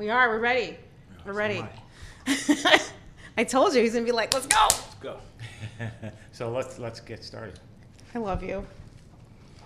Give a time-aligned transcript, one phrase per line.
[0.00, 0.30] We are.
[0.30, 0.78] We're ready.
[1.26, 1.62] We're ready.
[3.36, 5.18] I told you he's gonna be like, "Let's go." Let's go.
[6.32, 7.60] so let's let's get started.
[8.14, 8.64] I love you.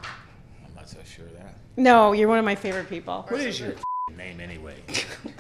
[0.03, 1.55] I'm not so sure of that.
[1.77, 3.25] No, you're one of my favorite people.
[3.29, 4.75] What is your f***ing name anyway?
[4.89, 5.31] Oh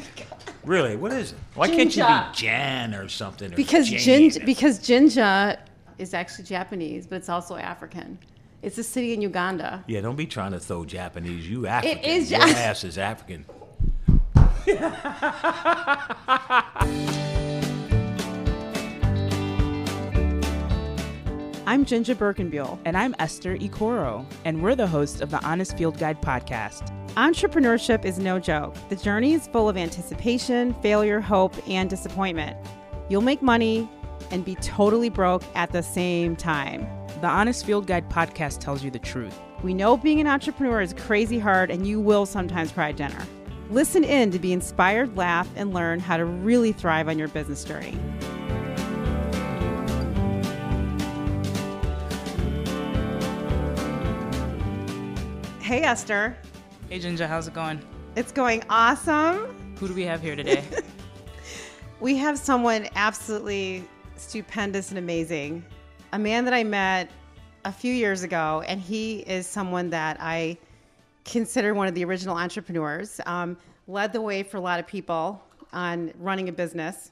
[0.64, 1.38] really, what is it?
[1.56, 2.30] Why can't you Jinja.
[2.32, 3.52] be Jan or something?
[3.52, 4.30] Or Because Jane?
[4.30, 5.58] Jin because Jinja
[5.98, 8.16] is actually Japanese, but it's also African.
[8.62, 9.82] It's a city in Uganda.
[9.88, 11.50] Yeah, don't be trying to throw Japanese.
[11.50, 11.98] You African.
[12.04, 13.44] is Your Ja- ass is African.
[14.66, 14.76] I'm
[21.84, 22.78] JinJa Birkenbeuel.
[22.86, 24.24] And I'm Esther Ikoro.
[24.46, 26.90] And we're the hosts of the Honest Field Guide podcast.
[27.14, 28.74] Entrepreneurship is no joke.
[28.88, 32.56] The journey is full of anticipation, failure, hope, and disappointment.
[33.10, 33.86] You'll make money
[34.30, 36.88] and be totally broke at the same time.
[37.20, 39.38] The Honest Field Guide podcast tells you the truth.
[39.62, 43.26] We know being an entrepreneur is crazy hard and you will sometimes cry at dinner.
[43.70, 47.64] Listen in to be inspired, laugh, and learn how to really thrive on your business
[47.64, 47.98] journey.
[55.60, 56.36] Hey, Esther.
[56.88, 57.80] Hey, JinJa, how's it going?
[58.16, 59.76] It's going awesome.
[59.80, 60.62] Who do we have here today?
[62.00, 63.82] We have someone absolutely
[64.16, 65.64] stupendous and amazing.
[66.12, 67.08] A man that I met
[67.64, 70.58] a few years ago, and he is someone that I
[71.24, 73.20] consider one of the original entrepreneurs.
[73.26, 73.56] Um,
[73.86, 77.10] led the way for a lot of people on running a business.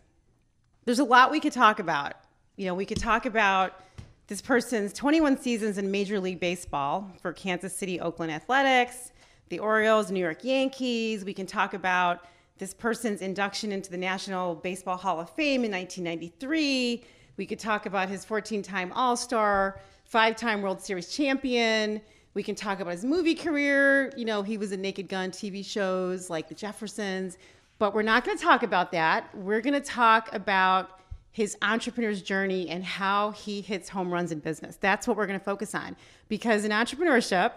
[0.84, 2.14] There's a lot we could talk about.
[2.56, 3.80] You know, we could talk about
[4.27, 9.12] this person's 21 seasons in Major League Baseball for Kansas City Oakland Athletics,
[9.48, 11.25] the Orioles, New York Yankees.
[11.25, 12.25] We can talk about
[12.58, 17.04] this person's induction into the National Baseball Hall of Fame in 1993.
[17.37, 22.00] We could talk about his 14 time All Star, five time World Series champion.
[22.34, 24.12] We can talk about his movie career.
[24.16, 27.37] You know, he was in Naked Gun TV shows like The Jeffersons.
[27.78, 29.37] But we're not going to talk about that.
[29.37, 31.00] We're going to talk about
[31.32, 34.76] his entrepreneur's journey and how he hits home runs in business.
[34.76, 35.97] That's what we're going to focus on.
[36.28, 37.53] Because in entrepreneurship,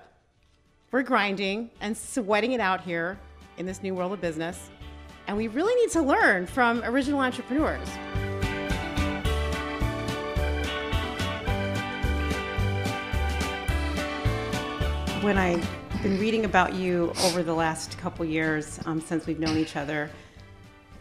[0.92, 3.20] we're grinding and sweating it out here
[3.58, 4.70] in this new world of business.
[5.28, 7.90] And we really need to learn from original entrepreneurs.
[15.26, 15.68] When I've
[16.04, 20.12] been reading about you over the last couple years, um, since we've known each other,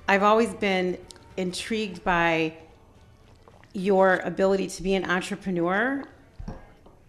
[0.08, 0.96] I've always been
[1.36, 2.54] intrigued by
[3.74, 6.04] your ability to be an entrepreneur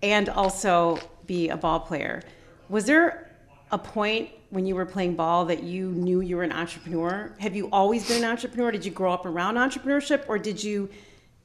[0.04, 2.22] and also be a ball player.
[2.68, 3.32] Was there
[3.72, 7.34] a point when you were playing ball that you knew you were an entrepreneur?
[7.40, 8.72] Have you always been an entrepreneur?
[8.72, 10.90] Did you grow up around entrepreneurship or did you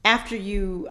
[0.03, 0.89] after you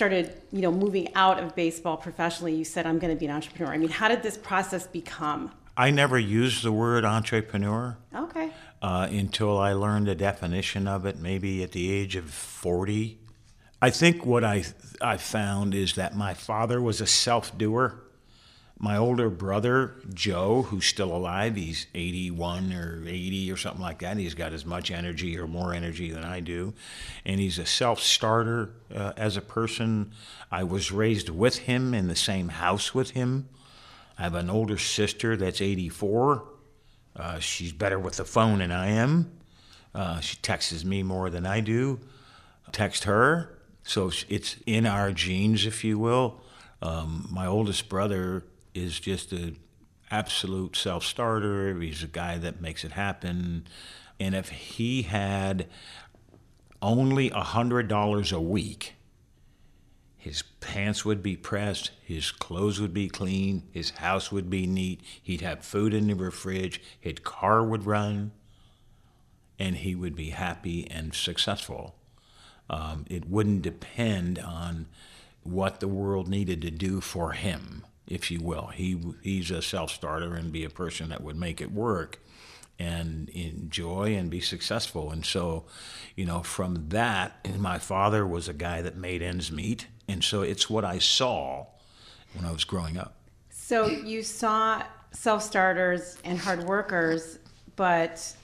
[0.00, 3.32] started, you know, moving out of baseball professionally, you said I'm going to be an
[3.32, 3.70] entrepreneur?
[3.70, 5.50] I mean, how did this process become?
[5.76, 8.50] I never used the word entrepreneur Okay.
[8.80, 13.18] uh, until I learned the definition of it, maybe at the age of 40.
[13.82, 14.64] I think what I,
[15.02, 18.00] I found is that my father was a self doer.
[18.82, 24.16] My older brother, Joe, who's still alive, he's 81 or 80 or something like that.
[24.16, 26.72] He's got as much energy or more energy than I do.
[27.26, 30.12] And he's a self starter uh, as a person.
[30.50, 33.50] I was raised with him in the same house with him.
[34.18, 36.42] I have an older sister that's 84.
[37.14, 39.30] Uh, she's better with the phone than I am.
[39.94, 42.00] Uh, she texts me more than I do.
[42.72, 43.58] Text her.
[43.82, 46.40] So it's in our genes, if you will.
[46.80, 48.42] Um, my oldest brother
[48.80, 49.58] is just an
[50.10, 51.78] absolute self starter.
[51.80, 53.66] He's a guy that makes it happen.
[54.18, 55.68] And if he had
[56.82, 58.94] only $100 a week,
[60.16, 65.00] his pants would be pressed, his clothes would be clean, his house would be neat,
[65.22, 68.32] he'd have food in the fridge, his car would run,
[69.58, 71.94] and he would be happy and successful.
[72.68, 74.86] Um, it wouldn't depend on
[75.42, 78.66] what the world needed to do for him, if you will.
[78.66, 82.18] He he's a self starter and be a person that would make it work
[82.78, 85.10] and enjoy and be successful.
[85.10, 85.64] And so,
[86.16, 90.42] you know, from that, my father was a guy that made ends meet, and so
[90.42, 91.66] it's what I saw
[92.34, 93.14] when I was growing up.
[93.50, 94.82] So you saw
[95.12, 97.38] self starters and hard workers,
[97.76, 98.34] but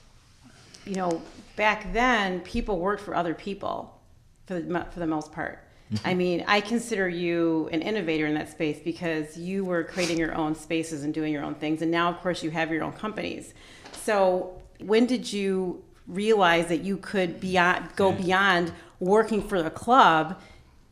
[0.85, 1.21] you know,
[1.57, 3.99] back then people worked for other people
[4.45, 5.66] for the, for the most part.
[6.03, 10.35] I mean, I consider you an innovator in that space because you were creating your
[10.35, 11.81] own spaces and doing your own things.
[11.81, 13.53] And now, of course, you have your own companies.
[13.93, 20.39] So, when did you realize that you could beyond, go beyond working for a club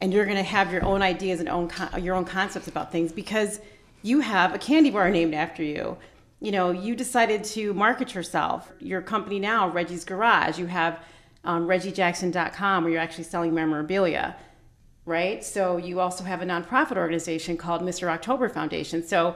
[0.02, 1.70] and you're going to have your own ideas and own
[2.02, 3.60] your own concepts about things because
[4.02, 5.98] you have a candy bar named after you.
[6.42, 8.72] You know, you decided to market yourself.
[8.80, 11.00] Your company now, Reggie's Garage, you have
[11.44, 14.36] um, reggiejackson.com where you're actually selling memorabilia,
[15.06, 15.44] right?
[15.44, 18.08] So you also have a nonprofit organization called Mr.
[18.10, 19.06] October Foundation.
[19.06, 19.36] So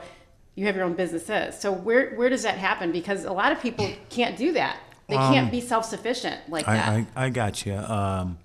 [0.56, 1.60] you have your own businesses.
[1.60, 2.92] So where where does that happen?
[2.92, 4.78] Because a lot of people can't do that.
[5.08, 6.90] They can't Um, be self sufficient like I, that.
[7.16, 7.76] I, I got you.
[7.76, 8.38] Um,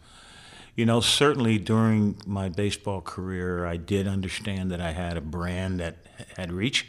[0.77, 5.81] you know, certainly during my baseball career, I did understand that I had a brand
[5.81, 5.97] that
[6.37, 6.89] had reach.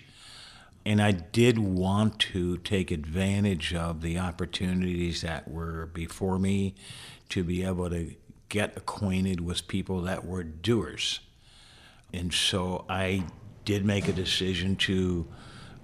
[0.88, 6.76] And I did want to take advantage of the opportunities that were before me
[7.30, 8.14] to be able to
[8.50, 11.20] get acquainted with people that were doers.
[12.14, 13.24] And so I
[13.66, 15.28] did make a decision to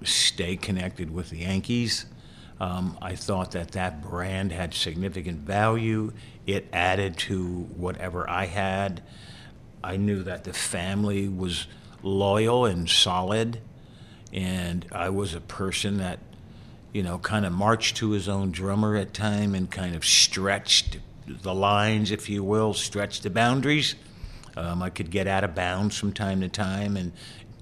[0.04, 2.06] stay connected with the Yankees.
[2.60, 6.14] Um, I thought that that brand had significant value.
[6.46, 9.02] It added to whatever I had.
[9.84, 11.66] I knew that the family was
[12.04, 13.60] loyal and solid,
[14.32, 16.20] and I was a person that,
[16.94, 21.00] you know, kind of marched to his own drummer at time and kind of stretched
[21.42, 23.96] the lines, if you will, stretch the boundaries.
[24.58, 27.12] Um, I could get out of bounds from time to time and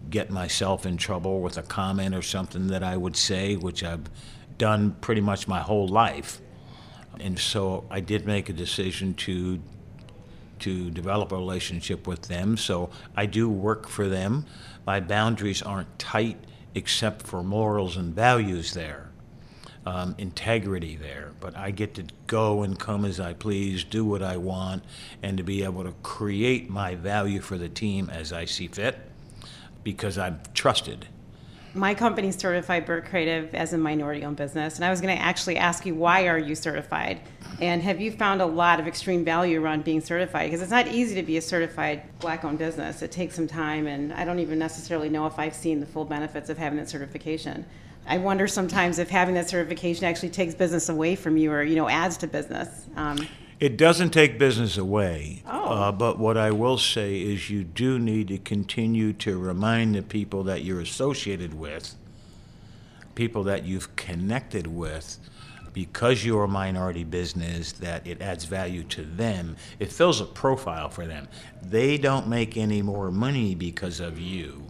[0.10, 4.10] get myself in trouble with a comment or something that I would say, which I've
[4.58, 6.42] done pretty much my whole life.
[7.20, 9.60] And so I did make a decision to
[10.60, 12.58] to develop a relationship with them.
[12.58, 14.46] So I do work for them.
[14.86, 16.38] My boundaries aren't tight
[16.76, 19.10] except for morals and values there,
[19.90, 21.32] um, integrity there.
[21.40, 24.84] But I get to go and come as I please, do what I want,
[25.24, 28.98] and to be able to create my value for the team as I see fit
[29.84, 31.08] because I'm trusted.
[31.74, 34.76] My company's certified Birk Creative as a minority owned business.
[34.76, 37.22] And I was going to actually ask you, why are you certified?
[37.62, 40.48] And have you found a lot of extreme value around being certified?
[40.48, 43.02] Because it's not easy to be a certified black owned business.
[43.04, 46.06] It takes some time, and I don't even necessarily know if I've seen the full
[46.06, 47.66] benefits of having that certification.
[48.10, 51.76] I wonder sometimes if having that certification actually takes business away from you or, you
[51.76, 52.88] know, adds to business.
[52.96, 53.28] Um,
[53.60, 55.44] It doesn't take business away.
[55.46, 55.70] Oh.
[55.70, 60.02] Uh, but what I will say is you do need to continue to remind the
[60.02, 61.96] people that you're associated with,
[63.14, 65.20] people that you've connected with,
[65.72, 69.56] because you're a minority business, that it adds value to them.
[69.78, 71.28] It fills a profile for them.
[71.62, 74.64] They don't make any more money because of you,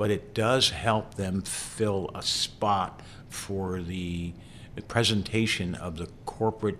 [0.00, 4.32] but it does help them fill a spot for the
[4.88, 6.78] presentation of the corporate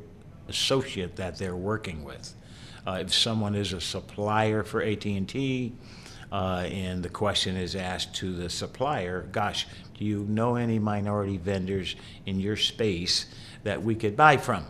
[0.49, 2.33] associate that they're working with.
[2.87, 5.71] Uh, if someone is a supplier for AT&T,
[6.33, 9.67] uh, and the question is asked to the supplier, "Gosh,
[9.99, 13.27] do you know any minority vendors in your space
[13.65, 14.65] that we could buy from?"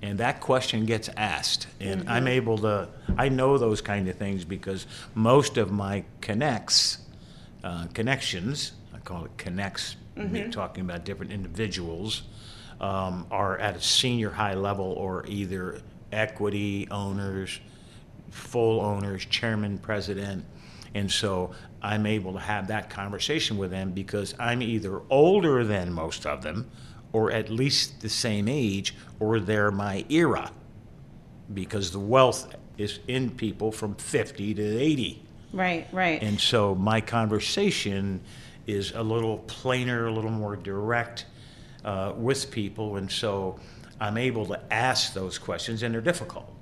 [0.00, 2.88] And that question gets asked, and I'm able to.
[3.18, 7.02] I know those kind of things because most of my connects,
[7.66, 12.22] uh, connections, I call it connects, me talking about different individuals,
[12.80, 15.80] um, are at a senior high level or either
[16.12, 17.58] equity owners,
[18.30, 20.44] full owners, chairman, president.
[20.94, 21.50] And so
[21.82, 26.42] I'm able to have that conversation with them because I'm either older than most of
[26.42, 26.70] them
[27.12, 30.52] or at least the same age or they're my era
[31.52, 35.25] because the wealth is in people from 50 to 80.
[35.56, 36.22] Right, right.
[36.22, 38.20] And so my conversation
[38.66, 41.26] is a little plainer, a little more direct
[41.84, 42.96] uh, with people.
[42.96, 43.58] And so
[44.00, 46.52] I'm able to ask those questions, and they're difficult.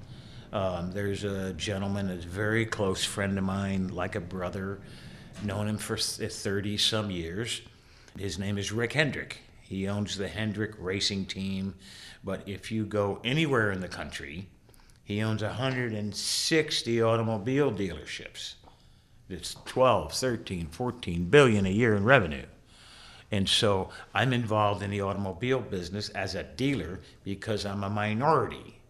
[0.53, 4.81] Um, there's a gentleman a very close friend of mine, like a brother,
[5.43, 7.63] known him for 30 some years.
[8.17, 9.39] His name is Rick Hendrick.
[9.63, 11.75] He owns the Hendrick Racing Team.
[12.23, 14.47] But if you go anywhere in the country,
[15.03, 18.55] he owns 160 automobile dealerships.
[19.29, 22.45] It's 12, 13, 14 billion a year in revenue.
[23.31, 28.81] And so I'm involved in the automobile business as a dealer because I'm a minority.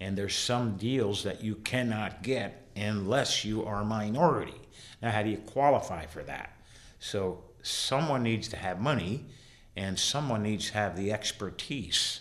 [0.00, 4.60] And there's some deals that you cannot get unless you are a minority.
[5.02, 6.52] Now, how do you qualify for that?
[7.00, 9.24] So someone needs to have money
[9.76, 12.20] and someone needs to have the expertise.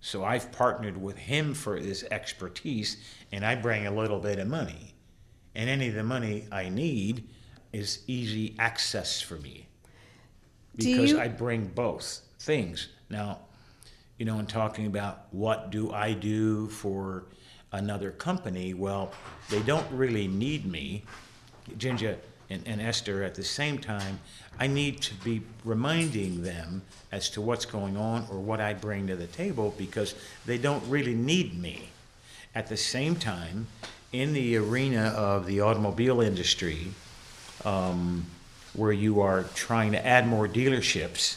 [0.00, 2.96] So I've partnered with him for his expertise
[3.32, 4.89] and I bring a little bit of money.
[5.60, 7.28] And any of the money I need
[7.70, 9.66] is easy access for me
[10.74, 12.88] because you- I bring both things.
[13.10, 13.40] Now,
[14.16, 17.24] you know, and talking about what do I do for
[17.72, 19.12] another company, well,
[19.50, 21.04] they don't really need me.
[21.76, 22.16] JinJa
[22.48, 24.18] and, and Esther at the same time,
[24.58, 26.80] I need to be reminding them
[27.12, 30.14] as to what's going on or what I bring to the table because
[30.46, 31.90] they don't really need me.
[32.54, 33.66] At the same time,
[34.12, 36.88] in the arena of the automobile industry,
[37.64, 38.26] um,
[38.72, 41.36] where you are trying to add more dealerships,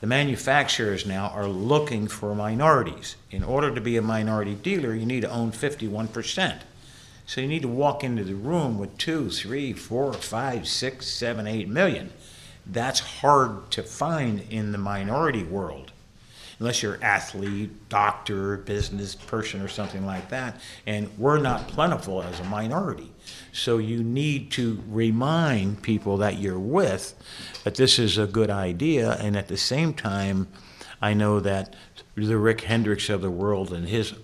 [0.00, 3.16] the manufacturers now are looking for minorities.
[3.30, 6.60] In order to be a minority dealer, you need to own 51%.
[7.26, 11.46] So you need to walk into the room with two, three, four, five, six, seven,
[11.46, 12.12] eight million.
[12.66, 15.92] That's hard to find in the minority world,
[16.58, 20.60] unless you're athlete, doctor, business person, or something like that.
[20.86, 23.12] And we're not plentiful as a minority.
[23.52, 27.14] So you need to remind people that you're with
[27.64, 30.48] that this is a good idea, and at the same time,
[31.00, 31.74] I know that
[32.14, 34.14] the Rick Hendricks of the world and his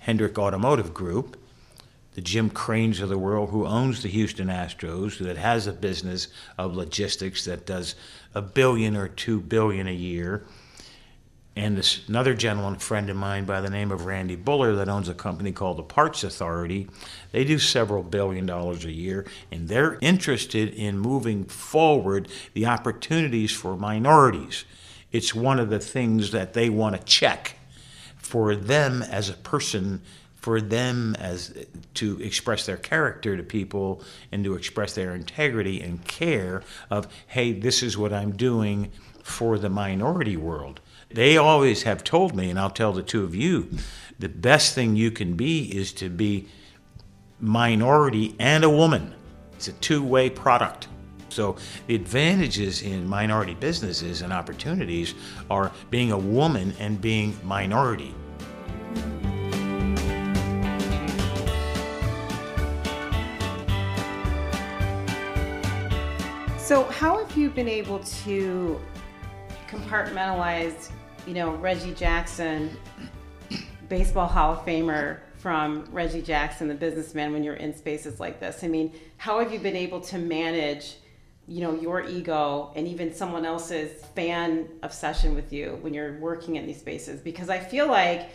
[0.00, 1.36] Hendrick Automotive Group
[2.18, 6.26] the Jim Cranes of the world who owns the Houston Astros, that has a business
[6.58, 7.94] of logistics that does
[8.34, 10.42] a billion or two billion a year.
[11.58, 15.08] And this another gentleman, friend of mine by the name of Randy Buller, that owns
[15.08, 16.88] a company called the Parts Authority.
[17.32, 23.50] They do several billion dollars a year, and they're interested in moving forward the opportunities
[23.50, 24.66] for minorities.
[25.10, 27.56] It's one of the things that they want to check
[28.18, 30.02] for them as a person
[30.36, 36.06] for them as to express their character to people and to express their integrity and
[36.06, 38.92] care of hey this is what i'm doing
[39.24, 43.34] for the minority world they always have told me and i'll tell the two of
[43.34, 43.68] you
[44.18, 46.48] the best thing you can be is to be
[47.40, 49.14] minority and a woman.
[49.52, 50.88] It's a two-way product.
[51.28, 55.14] So the advantages in minority businesses and opportunities
[55.50, 58.14] are being a woman and being minority.
[66.56, 68.78] So, how have you been able to
[69.68, 70.90] compartmentalize,
[71.26, 72.76] you know, Reggie Jackson,
[73.88, 78.64] baseball Hall of Famer, from Reggie Jackson, the businessman, when you're in spaces like this?
[78.64, 80.96] I mean, how have you been able to manage,
[81.46, 86.56] you know, your ego and even someone else's fan obsession with you when you're working
[86.56, 87.20] in these spaces?
[87.20, 88.28] Because I feel like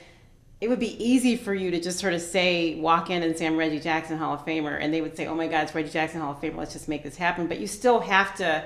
[0.61, 3.45] it would be easy for you to just sort of say, walk in and say,
[3.45, 4.77] I'm Reggie Jackson Hall of Famer.
[4.79, 6.55] And they would say, oh my God, it's Reggie Jackson Hall of Famer.
[6.55, 7.47] Let's just make this happen.
[7.47, 8.63] But you still have to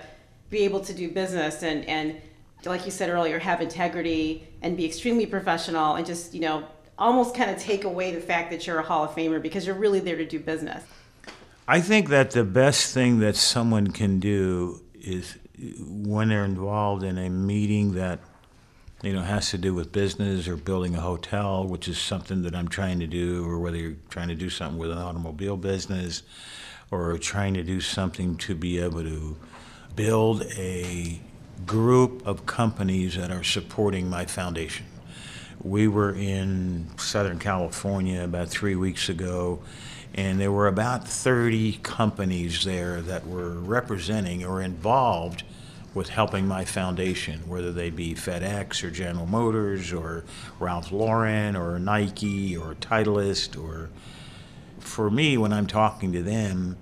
[0.51, 2.21] be able to do business and, and
[2.65, 7.35] like you said earlier, have integrity and be extremely professional and just, you know, almost
[7.35, 9.99] kind of take away the fact that you're a Hall of Famer because you're really
[9.99, 10.83] there to do business.
[11.67, 15.37] I think that the best thing that someone can do is
[15.85, 18.19] when they're involved in a meeting that
[19.03, 22.55] you know, has to do with business or building a hotel, which is something that
[22.55, 26.23] I'm trying to do, or whether you're trying to do something with an automobile business
[26.89, 29.37] or trying to do something to be able to
[29.95, 31.19] build a
[31.65, 34.85] group of companies that are supporting my foundation.
[35.61, 39.61] We were in Southern California about three weeks ago,
[40.13, 45.43] and there were about 30 companies there that were representing or involved
[45.93, 50.23] with helping my foundation, whether they be FedEx or General Motors or
[50.59, 53.89] Ralph Lauren or Nike or Titleist or
[54.79, 56.77] for me when I'm talking to them,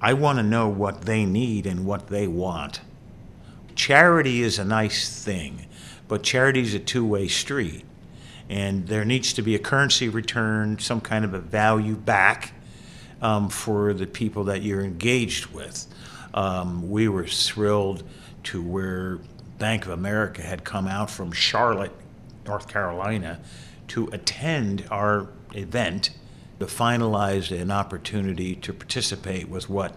[0.00, 2.80] I want to know what they need and what they want.
[3.76, 5.66] Charity is a nice thing,
[6.08, 7.84] but charity is a two-way street.
[8.48, 12.52] And there needs to be a currency return, some kind of a value back
[13.20, 15.86] um, for the people that you're engaged with.
[16.32, 18.02] Um, we were thrilled
[18.44, 19.18] to where
[19.58, 21.92] Bank of America had come out from Charlotte,
[22.46, 23.40] North Carolina,
[23.88, 26.10] to attend our event
[26.60, 29.94] to finalize an opportunity to participate with what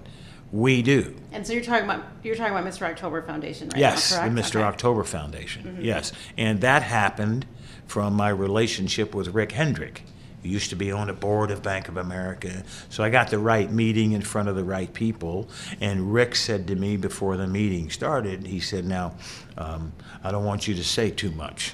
[0.52, 1.16] we do.
[1.32, 2.84] And so you're talking about you're talking about Mr.
[2.84, 3.80] October Foundation, right?
[3.80, 4.56] Yes, now, the Mr.
[4.58, 4.64] Okay.
[4.64, 5.64] October Foundation.
[5.64, 5.82] Mm-hmm.
[5.84, 7.46] Yes, and that happened
[7.88, 10.04] from my relationship with Rick Hendrick
[10.42, 12.64] who used to be on the board of Bank of America.
[12.90, 15.50] So I got the right meeting in front of the right people.
[15.82, 19.16] And Rick said to me before the meeting started, he said, Now,
[19.58, 21.74] um, I don't want you to say too much.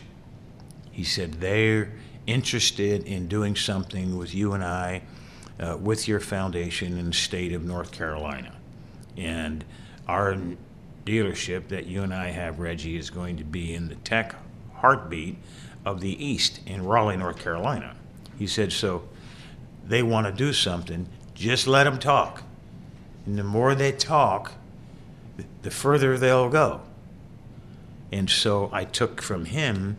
[0.91, 1.93] He said, They're
[2.25, 5.03] interested in doing something with you and I,
[5.59, 8.54] uh, with your foundation in the state of North Carolina.
[9.17, 9.63] And
[10.07, 10.37] our
[11.05, 14.35] dealership that you and I have, Reggie, is going to be in the tech
[14.75, 15.37] heartbeat
[15.85, 17.95] of the East in Raleigh, North Carolina.
[18.37, 19.07] He said, So
[19.85, 22.43] they want to do something, just let them talk.
[23.25, 24.53] And the more they talk,
[25.61, 26.81] the further they'll go.
[28.11, 29.97] And so I took from him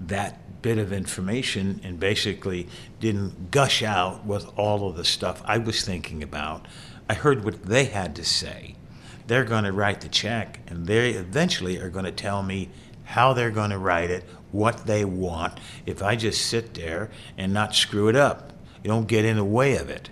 [0.00, 2.68] that bit of information and basically
[3.00, 6.66] didn't gush out with all of the stuff I was thinking about.
[7.08, 8.76] I heard what they had to say.
[9.26, 12.70] They're going to write the check, and they eventually are going to tell me
[13.04, 17.52] how they're going to write it, what they want, if I just sit there and
[17.52, 18.52] not screw it up.
[18.82, 20.10] You don't get in the way of it.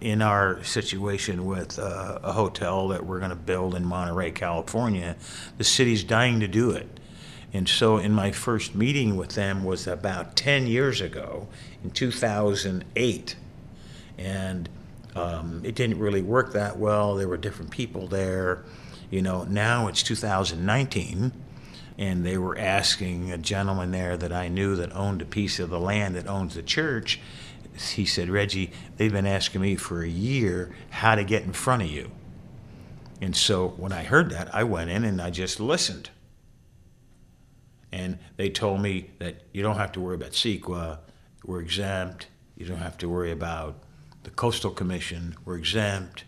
[0.00, 5.16] In our situation with uh, a hotel that we're going to build in Monterey, California,
[5.56, 7.00] the city's dying to do it.
[7.54, 11.48] And so, in my first meeting with them was about 10 years ago,
[11.82, 13.36] in 2008.
[14.18, 14.68] And
[15.16, 17.14] um, it didn't really work that well.
[17.14, 18.64] There were different people there.
[19.10, 21.32] You know, now it's 2019
[21.98, 25.70] and they were asking a gentleman there that I knew that owned a piece of
[25.70, 27.20] the land that owns the church.
[27.78, 31.82] He said, Reggie, they've been asking me for a year how to get in front
[31.82, 32.10] of you.
[33.22, 36.10] And so when I heard that, I went in and I just listened.
[37.90, 40.98] And they told me that you don't have to worry about CEQA,
[41.44, 42.26] we're exempt.
[42.56, 43.82] You don't have to worry about
[44.26, 46.24] the Coastal Commission, we're exempt.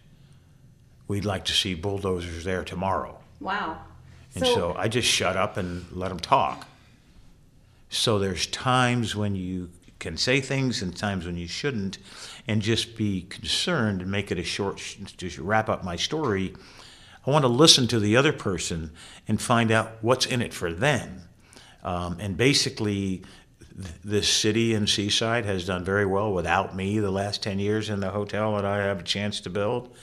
[1.08, 3.18] We'd like to see bulldozers there tomorrow.
[3.40, 3.78] Wow.
[4.36, 6.68] And so, so, I just shut up and let them talk.
[7.88, 11.98] So there's times when you can say things and times when you shouldn't,
[12.46, 14.76] and just be concerned and make it a short,
[15.16, 16.54] just wrap up my story.
[17.26, 18.92] I want to listen to the other person
[19.26, 21.22] and find out what's in it for them.
[21.82, 23.22] Um, and basically,
[24.04, 28.00] this city in Seaside has done very well without me the last 10 years in
[28.00, 29.94] the hotel that I have a chance to build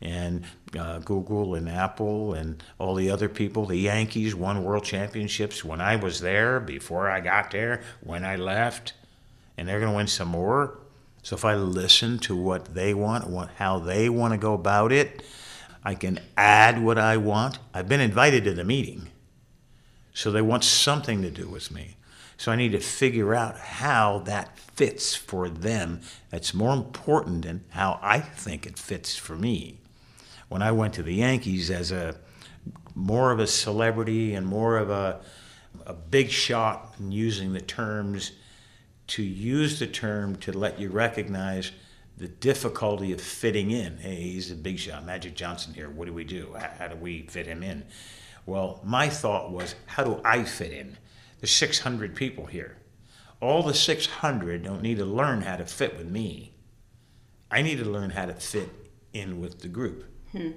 [0.00, 0.44] and
[0.78, 3.66] uh, Google and Apple and all the other people.
[3.66, 8.36] The Yankees won world championships when I was there, before I got there, when I
[8.36, 8.92] left,
[9.56, 10.78] and they're going to win some more.
[11.22, 14.92] So if I listen to what they want, what, how they want to go about
[14.92, 15.22] it,
[15.82, 17.58] I can add what I want.
[17.72, 19.08] I've been invited to the meeting,
[20.12, 21.93] so they want something to do with me.
[22.36, 26.00] So I need to figure out how that fits for them.
[26.30, 29.78] That's more important than how I think it fits for me
[30.48, 32.16] when I went to the Yankees as a
[32.94, 35.20] more of a celebrity and more of a,
[35.86, 38.32] a big shot in using the terms
[39.08, 41.72] to use the term to let you recognize
[42.16, 43.98] the difficulty of fitting in.
[43.98, 45.04] Hey, he's a big shot.
[45.04, 45.90] Magic Johnson here.
[45.90, 46.54] What do we do?
[46.78, 47.84] How do we fit him in?
[48.46, 50.96] Well, my thought was, how do I fit in?
[51.44, 52.78] There's 600 people here.
[53.38, 56.54] All the 600 don't need to learn how to fit with me.
[57.50, 58.70] I need to learn how to fit
[59.12, 60.06] in with the group.
[60.32, 60.52] Hmm.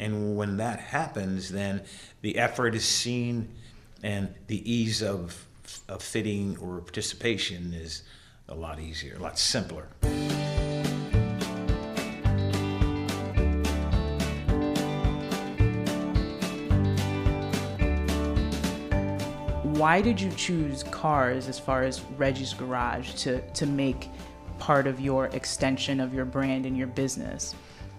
[0.00, 1.82] And when that happens, then
[2.22, 3.54] the effort is seen
[4.02, 5.46] and the ease of,
[5.88, 8.02] of fitting or participation is
[8.48, 9.86] a lot easier, a lot simpler.
[19.82, 24.10] Why did you choose cars as far as Reggie's Garage to, to make
[24.60, 27.56] part of your extension of your brand and your business?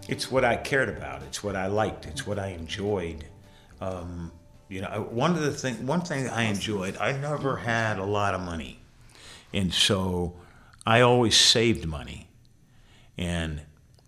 [0.07, 1.23] it's what I cared about.
[1.23, 2.05] It's what I liked.
[2.05, 3.25] It's what I enjoyed.
[3.81, 4.31] Um,
[4.69, 6.95] you know, one of the thing, one thing I enjoyed.
[7.01, 8.79] I never had a lot of money,
[9.51, 10.35] and so
[10.85, 12.29] I always saved money,
[13.17, 13.59] and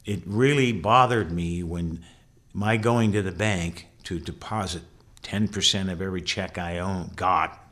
[0.05, 2.05] it really bothered me when
[2.53, 4.83] my going to the bank to deposit
[5.23, 7.64] ten percent of every check I own got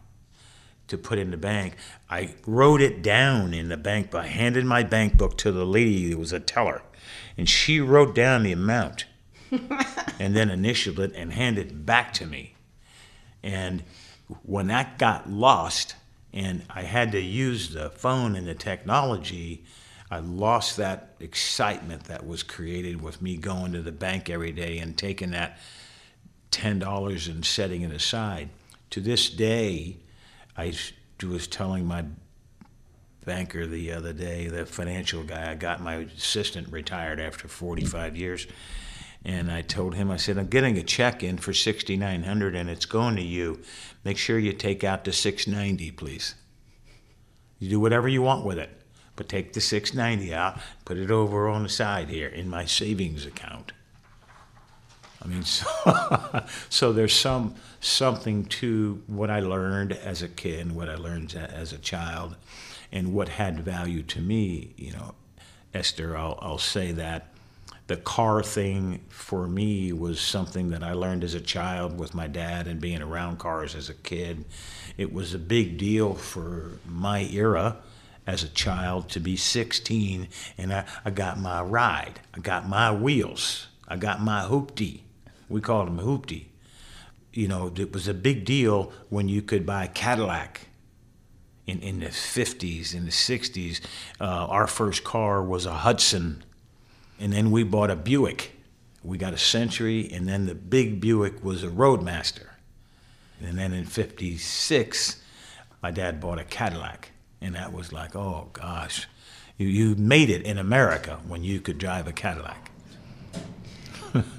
[0.88, 1.76] to put in the bank.
[2.10, 4.24] I wrote it down in the bank book.
[4.24, 6.82] I handed my bank book to the lady who was a teller
[7.38, 9.06] and she wrote down the amount
[10.20, 12.56] and then initialed it and handed it back to me.
[13.42, 13.84] And
[14.44, 15.96] when that got lost
[16.32, 19.64] and I had to use the phone and the technology,
[20.10, 24.78] I lost that excitement that was created with me going to the bank every day
[24.78, 25.58] and taking that
[26.52, 28.50] $10 and setting it aside.
[28.92, 29.98] To this day,
[30.58, 30.74] I
[31.24, 32.06] was telling my
[33.26, 35.52] banker the other day, the financial guy.
[35.52, 38.48] I got my assistant retired after 45 years.
[39.26, 42.86] And I told him, I said, I'm getting a check in for 6900 and it's
[42.86, 43.62] going to you.
[44.04, 46.36] Make sure you take out the 690, please.
[47.60, 48.70] You do whatever you want with it,
[49.16, 53.26] but take the 690 out, put it over on the side here in my savings
[53.26, 53.72] account.
[55.24, 60.76] I mean, so, so there's some something to what I learned as a kid and
[60.76, 62.36] what I learned as a child
[62.92, 65.16] and what had value to me, you know,
[65.74, 67.34] Esther, I'll, I'll say that
[67.88, 72.28] the car thing for me was something that I learned as a child with my
[72.28, 74.46] dad and being around cars as a kid.
[74.98, 77.78] It was a big deal for my era
[78.26, 82.22] as a child to be 16 and I, I got my ride.
[82.34, 83.68] I got my wheels.
[83.88, 85.03] I got my hoopty.
[85.54, 86.46] We called them hoopty.
[87.32, 90.68] You know, it was a big deal when you could buy a Cadillac
[91.68, 93.80] in, in the 50s, in the 60s,
[94.20, 96.44] uh, our first car was a Hudson,
[97.20, 98.52] and then we bought a Buick.
[99.04, 102.50] We got a Century, and then the big Buick was a Roadmaster.
[103.40, 105.22] And then in 56,
[105.84, 107.12] my dad bought a Cadillac.
[107.42, 109.08] And that was like, oh gosh,
[109.58, 112.72] you, you made it in America when you could drive a Cadillac.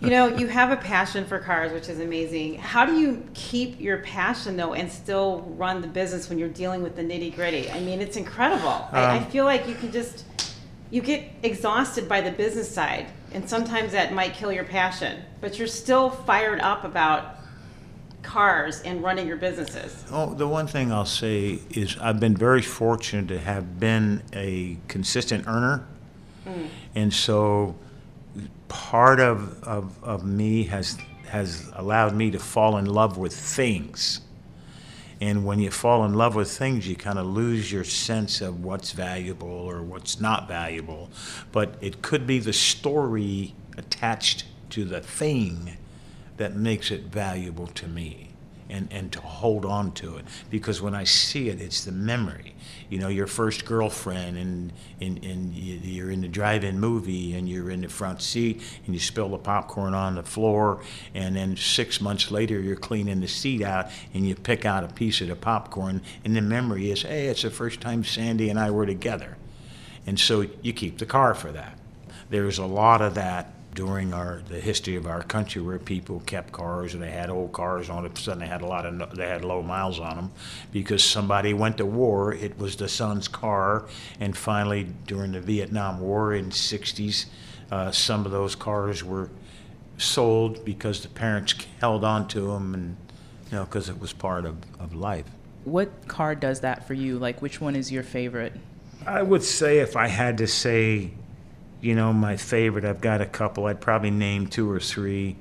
[0.00, 2.56] You know, you have a passion for cars, which is amazing.
[2.58, 6.82] How do you keep your passion though and still run the business when you're dealing
[6.82, 7.70] with the nitty gritty?
[7.70, 8.68] I mean, it's incredible.
[8.68, 10.24] Um, I, I um, feel like you can just
[10.90, 15.22] you get exhausted by the business side, and sometimes that might kill your passion.
[15.40, 17.38] But you're still fired up about
[18.22, 20.04] cars and running your businesses.
[20.10, 24.76] Oh, the one thing I'll say is I've been very fortunate to have been a
[24.88, 25.86] consistent earner,
[26.46, 26.68] mm.
[26.94, 27.74] and so
[28.68, 34.20] part of, of, of me has has allowed me to fall in love with things.
[35.20, 38.62] And when you fall in love with things, you kind of lose your sense of
[38.62, 41.10] what's valuable or what's not valuable.
[41.50, 45.76] But it could be the story attached to the thing
[46.36, 48.33] that makes it valuable to me
[48.74, 50.24] and, and to hold on to it.
[50.50, 52.54] Because when I see it, it's the memory.
[52.90, 57.48] You know, your first girlfriend, and, and, and you're in the drive in movie, and
[57.48, 60.82] you're in the front seat, and you spill the popcorn on the floor,
[61.14, 64.88] and then six months later, you're cleaning the seat out, and you pick out a
[64.88, 68.58] piece of the popcorn, and the memory is, hey, it's the first time Sandy and
[68.58, 69.36] I were together.
[70.06, 71.78] And so you keep the car for that.
[72.28, 76.52] There's a lot of that during our the history of our country where people kept
[76.52, 79.26] cars and they had old cars on it sudden they had a lot of they
[79.26, 80.32] had low miles on them
[80.72, 83.86] because somebody went to war it was the son's car.
[84.20, 87.26] And finally during the Vietnam War in 60s
[87.70, 89.28] uh, some of those cars were
[89.98, 92.96] sold because the parents held on to them and
[93.50, 95.26] you know because it was part of, of life.
[95.64, 97.18] What car does that for you?
[97.18, 98.52] Like which one is your favorite?
[99.06, 101.10] I would say if I had to say
[101.84, 102.86] you know, my favorite.
[102.86, 103.66] I've got a couple.
[103.66, 105.36] I'd probably name two or three,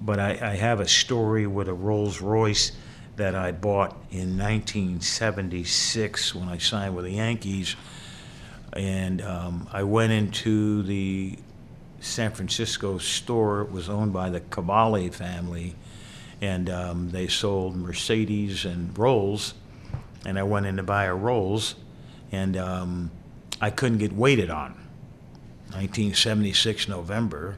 [0.00, 2.72] but I, I have a story with a Rolls Royce
[3.16, 7.76] that I bought in 1976 when I signed with the Yankees,
[8.72, 11.38] and um, I went into the
[12.00, 13.60] San Francisco store.
[13.60, 15.74] It was owned by the Qvale family,
[16.40, 19.52] and um, they sold Mercedes and Rolls.
[20.24, 21.74] And I went in to buy a Rolls,
[22.32, 23.10] and um,
[23.60, 24.87] I couldn't get waited on.
[25.72, 27.56] 1976 November,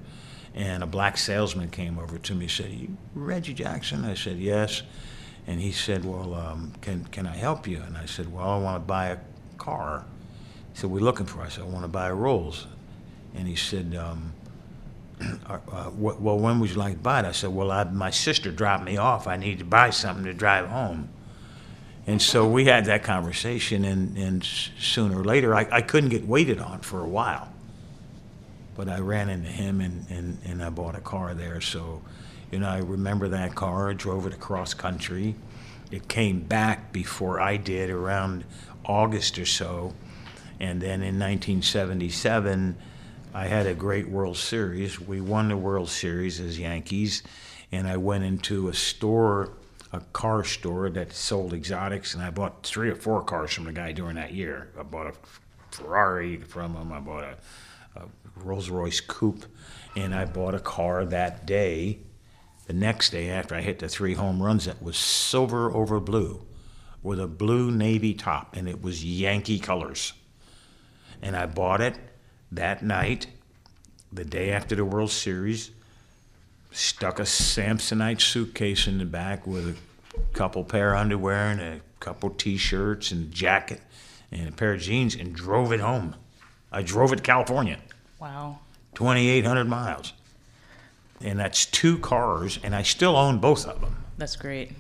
[0.55, 4.05] and a black salesman came over to me and said, you Reggie Jackson?
[4.05, 4.83] I said, yes.
[5.47, 7.81] And he said, well, um, can, can I help you?
[7.81, 9.19] And I said, well, I want to buy a
[9.59, 10.05] car.
[10.73, 11.41] He said, you looking for?
[11.41, 12.67] I said, I want to buy a Rolls.
[13.35, 14.33] And he said, um,
[15.47, 17.27] uh, uh, well, when would you like to buy it?
[17.27, 19.27] I said, well, I, my sister dropped me off.
[19.29, 21.09] I need to buy something to drive home.
[22.07, 26.27] And so we had that conversation, and, and sooner or later, I, I couldn't get
[26.27, 27.53] waited on for a while
[28.75, 31.61] but I ran into him and, and, and I bought a car there.
[31.61, 32.03] So,
[32.51, 33.91] you know, I remember that car.
[33.91, 35.35] I drove it across country.
[35.91, 38.45] It came back before I did, around
[38.85, 39.95] August or so.
[40.61, 42.77] And then in 1977,
[43.33, 45.01] I had a great World Series.
[45.01, 47.23] We won the World Series as Yankees,
[47.73, 49.53] and I went into a store,
[49.93, 53.73] a car store that sold exotics, and I bought three or four cars from the
[53.73, 54.71] guy during that year.
[54.79, 55.15] I bought a
[55.71, 56.93] Ferrari from him.
[56.93, 57.37] I bought a
[58.45, 59.47] Rolls Royce coupe,
[59.97, 61.99] and I bought a car that day.
[62.67, 66.47] The next day, after I hit the three home runs, that was silver over blue,
[67.03, 70.13] with a blue navy top, and it was Yankee colors.
[71.21, 71.99] And I bought it
[72.53, 73.27] that night,
[74.13, 75.71] the day after the World Series.
[76.71, 79.77] Stuck a Samsonite suitcase in the back with a
[80.33, 83.81] couple pair of underwear and a couple T-shirts and jacket
[84.33, 86.15] and a pair of jeans, and drove it home.
[86.71, 87.79] I drove it to California.
[88.21, 88.59] Wow.
[88.95, 90.13] 2,800 miles.
[91.23, 93.97] And that's two cars, and I still own both of them.
[94.19, 94.73] That's great.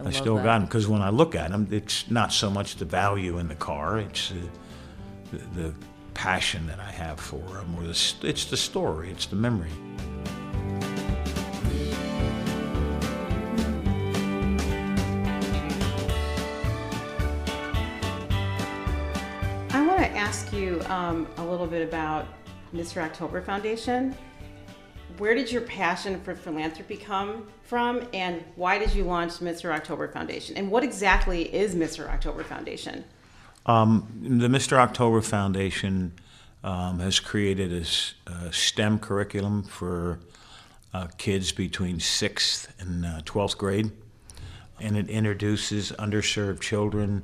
[0.00, 0.44] I, I still that.
[0.44, 3.48] got them because when I look at them, it's not so much the value in
[3.48, 5.74] the car, it's the, the, the
[6.14, 9.70] passion that I have for them, or the, it's the story, it's the memory.
[20.28, 22.26] Ask you um, a little bit about
[22.74, 23.02] Mr.
[23.02, 24.14] October Foundation.
[25.16, 29.74] Where did your passion for philanthropy come from, and why did you launch Mr.
[29.74, 30.58] October Foundation?
[30.58, 32.10] And what exactly is Mr.
[32.10, 33.06] October Foundation?
[33.64, 34.76] Um, the Mr.
[34.76, 36.12] October Foundation
[36.62, 40.20] um, has created a, a, STEM curriculum for
[40.92, 43.92] uh, kids between sixth and uh, twelfth grade,
[44.78, 47.22] and it introduces underserved children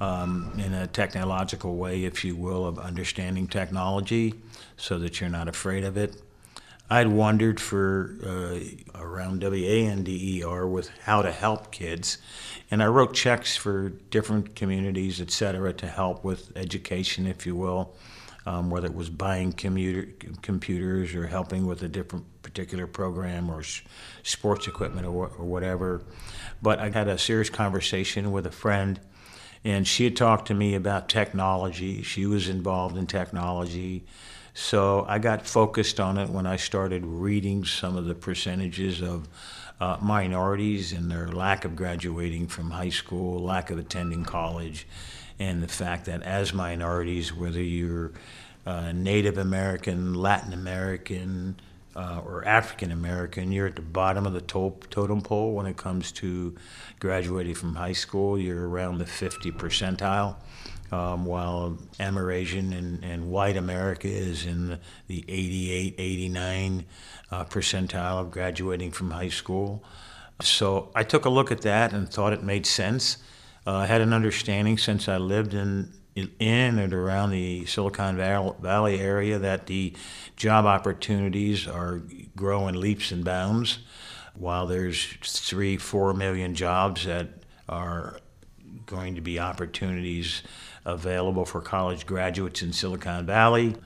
[0.00, 4.34] um, in a technological way, if you will, of understanding technology
[4.76, 6.22] so that you're not afraid of it.
[6.88, 8.60] I'd wondered for uh,
[8.94, 12.18] around WANDER with how to help kids,
[12.70, 17.56] and I wrote checks for different communities, et cetera, to help with education, if you
[17.56, 17.96] will,
[18.46, 20.08] um, whether it was buying commuter,
[20.42, 23.64] computers or helping with a different particular program or
[24.22, 26.02] sports equipment or, or whatever.
[26.62, 29.00] But I had a serious conversation with a friend
[29.66, 32.00] and she had talked to me about technology.
[32.00, 34.04] She was involved in technology.
[34.54, 39.28] So I got focused on it when I started reading some of the percentages of
[39.80, 44.86] uh, minorities and their lack of graduating from high school, lack of attending college,
[45.40, 48.12] and the fact that as minorities, whether you're
[48.66, 51.56] uh, Native American, Latin American,
[51.96, 55.76] uh, or African American, you're at the bottom of the to- totem pole when it
[55.76, 56.54] comes to
[57.00, 58.38] graduating from high school.
[58.38, 60.36] You're around the 50 percentile,
[60.92, 66.84] um, while Amerasian and, and white America is in the, the 88, 89
[67.30, 69.82] uh, percentile of graduating from high school.
[70.42, 73.16] So I took a look at that and thought it made sense.
[73.66, 79.00] Uh, I had an understanding since I lived in in and around the Silicon Valley
[79.00, 79.92] area that the
[80.36, 82.02] job opportunities are
[82.34, 83.78] growing leaps and bounds.
[84.34, 87.28] While there's three, four million jobs that
[87.68, 88.18] are
[88.86, 90.42] going to be opportunities
[90.84, 93.76] available for college graduates in Silicon Valley,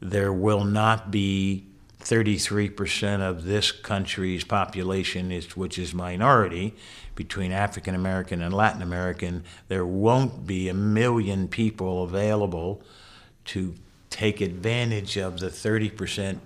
[0.00, 1.69] there will not be
[2.00, 6.74] 33% of this country's population, is, which is minority,
[7.14, 12.82] between African American and Latin American, there won't be a million people available
[13.46, 13.74] to
[14.08, 16.38] take advantage of the 30%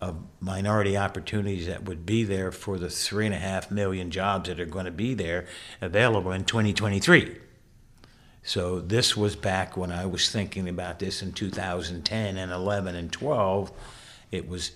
[0.00, 4.48] of minority opportunities that would be there for the three and a half million jobs
[4.48, 5.46] that are going to be there
[5.80, 7.38] available in 2023.
[8.42, 13.10] So this was back when I was thinking about this in 2010 and 11 and
[13.10, 13.72] 12
[14.34, 14.72] it was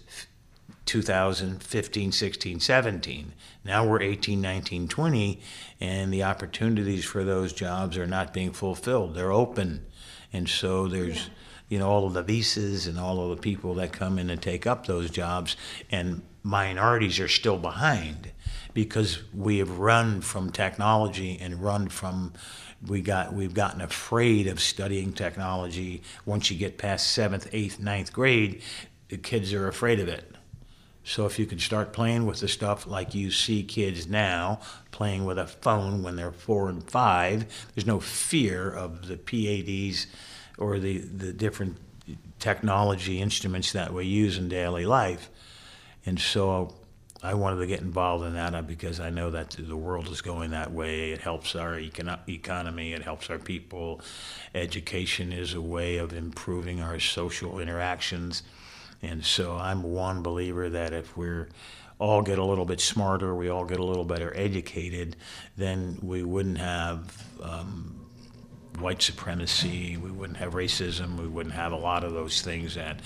[0.87, 3.33] 2015, 16, 17.
[3.65, 5.41] Now we're 18, 19, 20,
[5.81, 9.15] and the opportunities for those jobs are not being fulfilled.
[9.15, 9.85] They're open.
[10.33, 11.33] And so there's, yeah.
[11.69, 14.41] you know, all of the visas and all of the people that come in and
[14.41, 15.57] take up those jobs,
[15.91, 18.31] and minorities are still behind
[18.73, 22.33] because we have run from technology and run from
[22.87, 28.13] we got we've gotten afraid of studying technology once you get past seventh eighth ninth
[28.13, 28.63] grade
[29.09, 30.35] the kids are afraid of it.
[31.05, 35.25] So if you can start playing with the stuff like you see kids now playing
[35.25, 40.07] with a phone when they're four and five, there's no fear of the PADs
[40.59, 41.79] or the, the different
[42.39, 45.31] technology instruments that we use in daily life.
[46.05, 46.75] And so
[47.23, 50.51] I wanted to get involved in that because I know that the world is going
[50.51, 51.13] that way.
[51.13, 54.03] It helps our econ- economy, it helps our people.
[54.55, 58.43] Education is a way of improving our social interactions
[59.03, 61.49] and so I'm one believer that if we're
[61.99, 65.17] all get a little bit smarter, we all get a little better educated,
[65.57, 68.07] then we wouldn't have um,
[68.79, 73.01] white supremacy, we wouldn't have racism, we wouldn't have a lot of those things that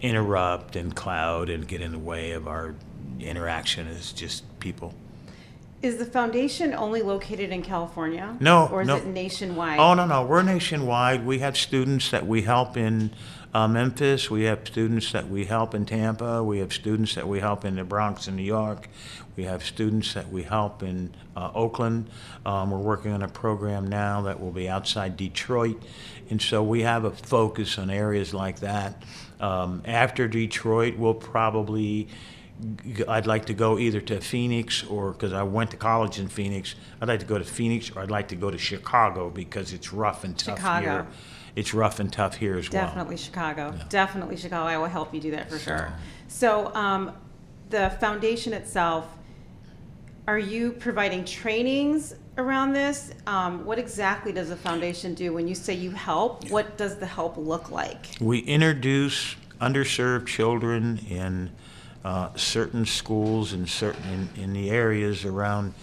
[0.00, 2.74] interrupt and cloud and get in the way of our
[3.20, 4.94] interaction as just people.
[5.80, 8.36] Is the foundation only located in California?
[8.40, 8.96] No, or is no.
[8.96, 9.78] it nationwide?
[9.78, 11.26] Oh no, no, we're nationwide.
[11.26, 13.10] We have students that we help in
[13.54, 14.30] uh, Memphis.
[14.30, 16.42] We have students that we help in Tampa.
[16.42, 18.88] We have students that we help in the Bronx in New York.
[19.36, 22.10] We have students that we help in uh, Oakland.
[22.44, 25.80] Um, we're working on a program now that will be outside Detroit.
[26.30, 29.02] And so we have a focus on areas like that.
[29.40, 32.08] Um, after Detroit, we'll probably
[33.08, 36.76] I'd like to go either to Phoenix or because I went to college in Phoenix.
[37.00, 39.92] I'd like to go to Phoenix or I'd like to go to Chicago because it's
[39.92, 40.80] rough and tough Chicago.
[40.80, 41.06] here
[41.56, 42.86] it's rough and tough here as well.
[42.86, 43.74] Definitely Chicago.
[43.76, 43.84] Yeah.
[43.88, 44.66] Definitely Chicago.
[44.66, 45.92] I will help you do that for sure.
[46.28, 47.12] So, um,
[47.70, 49.06] the foundation itself,
[50.26, 53.12] are you providing trainings around this?
[53.26, 56.50] Um, what exactly does the foundation do when you say you help?
[56.50, 58.06] What does the help look like?
[58.20, 61.50] We introduce underserved children in
[62.04, 65.74] uh, certain schools and certain in, in the areas around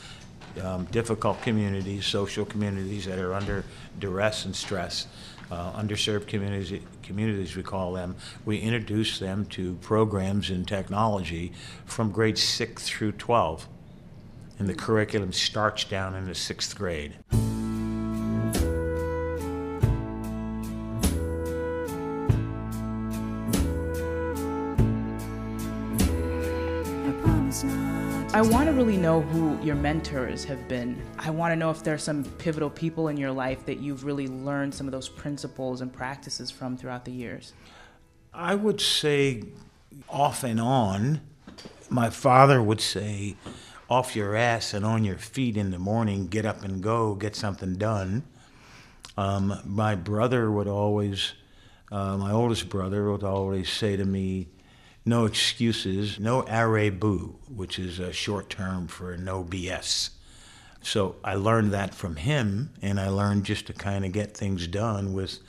[0.61, 3.63] um, difficult communities, social communities that are under
[3.99, 5.07] duress and stress
[5.51, 11.51] uh, underserved communities, communities we call them, we introduce them to programs in technology
[11.85, 13.67] from grade 6 through 12.
[14.59, 17.15] And the curriculum starts down in the sixth grade.
[28.41, 30.99] I want to really know who your mentors have been.
[31.19, 34.03] I want to know if there are some pivotal people in your life that you've
[34.03, 37.53] really learned some of those principles and practices from throughout the years.
[38.33, 39.43] I would say,
[40.09, 41.21] off and on,
[41.91, 43.35] my father would say,
[43.87, 47.35] off your ass and on your feet in the morning, get up and go, get
[47.35, 48.23] something done.
[49.17, 51.33] Um, my brother would always,
[51.91, 54.47] uh, my oldest brother would always say to me,
[55.05, 60.11] no excuses, no array-boo, which is a short term for no BS.
[60.81, 64.67] So I learned that from him, and I learned just to kind of get things
[64.67, 65.39] done with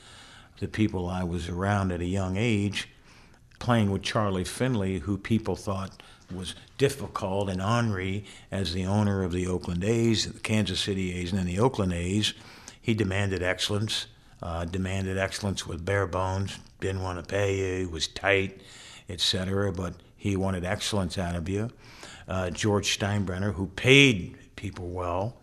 [0.58, 2.88] the people I was around at a young age,
[3.58, 9.32] playing with Charlie Finley, who people thought was difficult and ornery as the owner of
[9.32, 12.32] the Oakland A's, the Kansas City A's, and then the Oakland A's.
[12.80, 14.06] He demanded excellence,
[14.42, 18.60] uh, demanded excellence with bare bones, didn't want to pay you, was tight
[19.08, 19.72] etc.
[19.72, 21.70] But he wanted excellence out of you.
[22.28, 25.40] Uh, George Steinbrenner, who paid people well,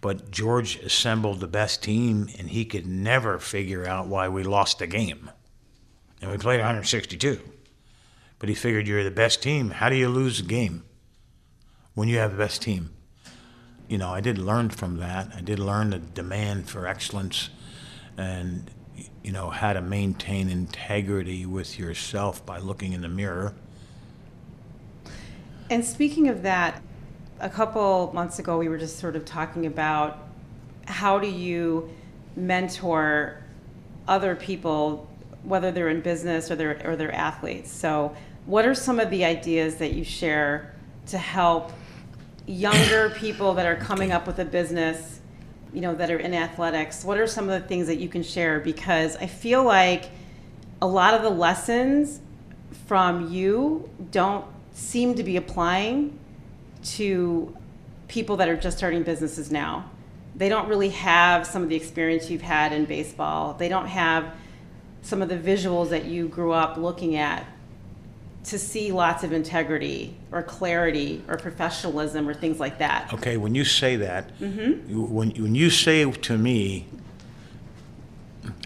[0.00, 4.78] but George assembled the best team, and he could never figure out why we lost
[4.78, 5.30] the game.
[6.20, 7.40] And we played 162.
[8.38, 9.70] But he figured you're the best team.
[9.70, 10.84] How do you lose a game
[11.94, 12.90] when you have the best team?
[13.88, 15.30] You know, I did learn from that.
[15.34, 17.50] I did learn the demand for excellence
[18.18, 18.70] and
[19.22, 23.54] you know, how to maintain integrity with yourself by looking in the mirror.
[25.68, 26.80] And speaking of that,
[27.40, 30.18] a couple months ago, we were just sort of talking about
[30.86, 31.90] how do you
[32.36, 33.42] mentor
[34.06, 35.08] other people,
[35.42, 37.70] whether they're in business or they're, or they're athletes.
[37.70, 40.72] So, what are some of the ideas that you share
[41.06, 41.72] to help
[42.46, 45.15] younger people that are coming up with a business
[45.72, 48.22] you know that are in athletics what are some of the things that you can
[48.22, 48.60] share?
[48.60, 50.10] Because i feel like
[50.80, 52.20] a lot of the lessons
[52.86, 56.18] from you don't seem to be applying
[56.84, 57.56] to
[58.08, 59.90] people that are just starting businesses now.
[60.36, 63.54] They don't really have some of the experience you've had in baseball.
[63.54, 64.34] They don't have
[65.02, 67.46] some of the visuals that you grew up looking at
[68.46, 73.12] to see lots of integrity or clarity or professionalism or things like that.
[73.12, 74.88] Okay, when you say that, mm-hmm.
[74.88, 76.86] you, when, when you say to me,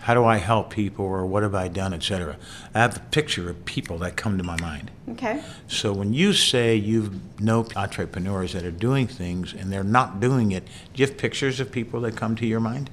[0.03, 2.37] how do I help people or what have I done, etc.,
[2.75, 4.91] I have a picture of people that come to my mind.
[5.09, 5.43] Okay.
[5.67, 10.53] So when you say you know entrepreneurs that are doing things and they're not doing
[10.53, 12.91] it, do you have pictures of people that come to your mind?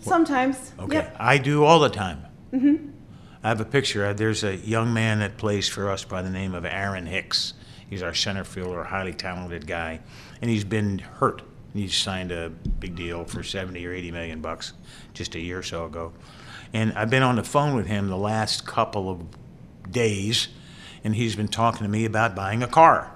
[0.00, 0.72] Sometimes.
[0.78, 0.96] Okay.
[0.96, 1.16] Yep.
[1.18, 2.24] I do all the time.
[2.52, 2.90] Mm-hmm.
[3.46, 4.12] I have a picture.
[4.12, 7.54] There's a young man that plays for us by the name of Aaron Hicks.
[7.88, 10.00] He's our center fielder, a highly talented guy,
[10.42, 11.42] and he's been hurt.
[11.72, 14.72] He signed a big deal for 70 or 80 million bucks
[15.14, 16.12] just a year or so ago.
[16.72, 19.22] And I've been on the phone with him the last couple of
[19.92, 20.48] days,
[21.04, 23.12] and he's been talking to me about buying a car.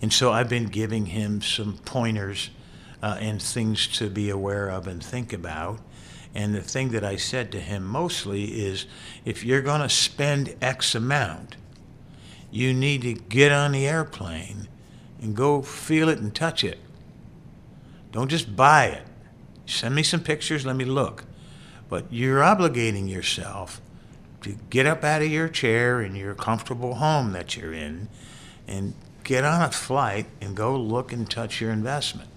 [0.00, 2.48] And so I've been giving him some pointers
[3.02, 5.78] uh, and things to be aware of and think about.
[6.34, 8.86] And the thing that I said to him mostly is
[9.24, 11.56] if you're going to spend X amount,
[12.50, 14.68] you need to get on the airplane
[15.20, 16.78] and go feel it and touch it.
[18.12, 19.02] Don't just buy it.
[19.66, 21.24] Send me some pictures, let me look.
[21.88, 23.80] But you're obligating yourself
[24.42, 28.08] to get up out of your chair in your comfortable home that you're in
[28.66, 32.30] and get on a flight and go look and touch your investment.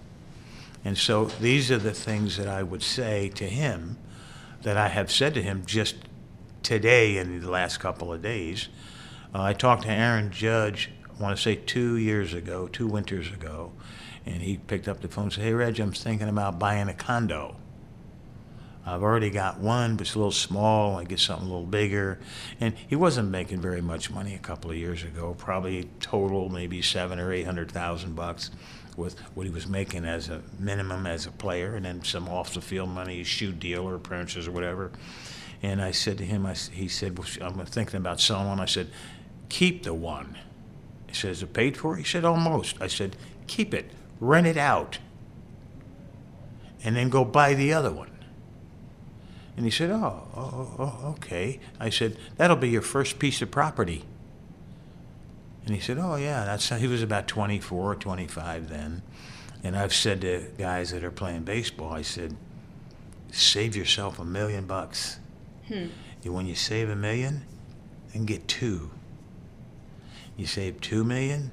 [0.85, 3.97] And so these are the things that I would say to him
[4.63, 5.95] that I have said to him just
[6.61, 8.69] today in the last couple of days.
[9.33, 13.27] Uh, I talked to Aaron Judge, I want to say two years ago, two winters
[13.27, 13.71] ago,
[14.25, 16.93] and he picked up the phone and said, Hey, Reg, I'm thinking about buying a
[16.93, 17.57] condo.
[18.85, 20.97] I've already got one, but it's a little small.
[20.97, 22.19] I get something a little bigger.
[22.59, 26.81] And he wasn't making very much money a couple of years ago, probably total maybe
[26.81, 28.51] seven or eight hundred thousand bucks
[28.97, 32.53] with what he was making as a minimum as a player, and then some off
[32.53, 34.91] the field money, shoe deal or appearances or whatever.
[35.61, 38.59] And I said to him, I, he said, well, I'm thinking about selling one.
[38.59, 38.89] I said,
[39.49, 40.37] keep the one.
[41.07, 41.95] He says, it paid for?
[41.95, 42.81] He said, almost.
[42.81, 43.15] I said,
[43.47, 44.99] keep it, rent it out,
[46.83, 48.09] and then go buy the other one.
[49.55, 51.59] And he said, oh, oh, oh, oh okay.
[51.79, 54.03] I said, that'll be your first piece of property.
[55.65, 59.01] And he said, Oh, yeah, that's he was about 24 or 25 then.
[59.63, 62.35] And I've said to guys that are playing baseball, I said,
[63.31, 65.19] Save yourself a million bucks.
[65.67, 65.87] Hmm.
[66.25, 67.43] When you save a million,
[68.13, 68.91] then get two.
[70.37, 71.51] You save two million,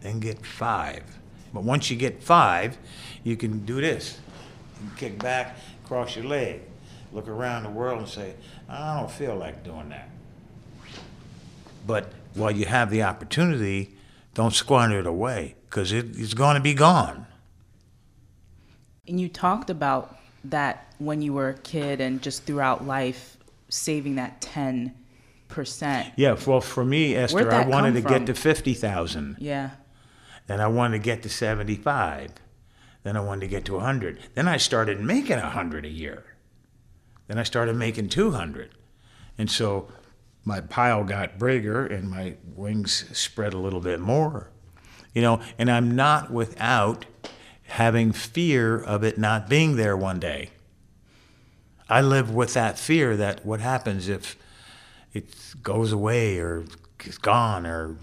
[0.00, 1.02] then get five.
[1.52, 2.76] But once you get five,
[3.22, 4.18] you can do this.
[4.82, 6.62] You can kick back, cross your leg,
[7.12, 8.34] look around the world and say,
[8.68, 10.08] I don't feel like doing that.
[11.86, 13.96] But while you have the opportunity,
[14.34, 17.26] don't squander it away because it, it's going to be gone.
[19.06, 23.36] And you talked about that when you were a kid and just throughout life,
[23.68, 24.92] saving that 10%.
[26.16, 29.36] Yeah, well, for me, Esther, I wanted to come get to 50,000.
[29.38, 29.70] Yeah.
[30.46, 32.32] Then I wanted to get to 75.
[33.02, 34.18] Then I wanted to get to 100.
[34.34, 36.24] Then I started making 100 a year.
[37.26, 38.70] Then I started making 200.
[39.38, 39.88] And so
[40.44, 44.50] my pile got bigger and my wings spread a little bit more.
[45.14, 47.06] You know, and I'm not without
[47.64, 50.50] having fear of it not being there one day.
[51.88, 54.36] I live with that fear that what happens if
[55.12, 56.64] it goes away or
[57.04, 57.96] is gone or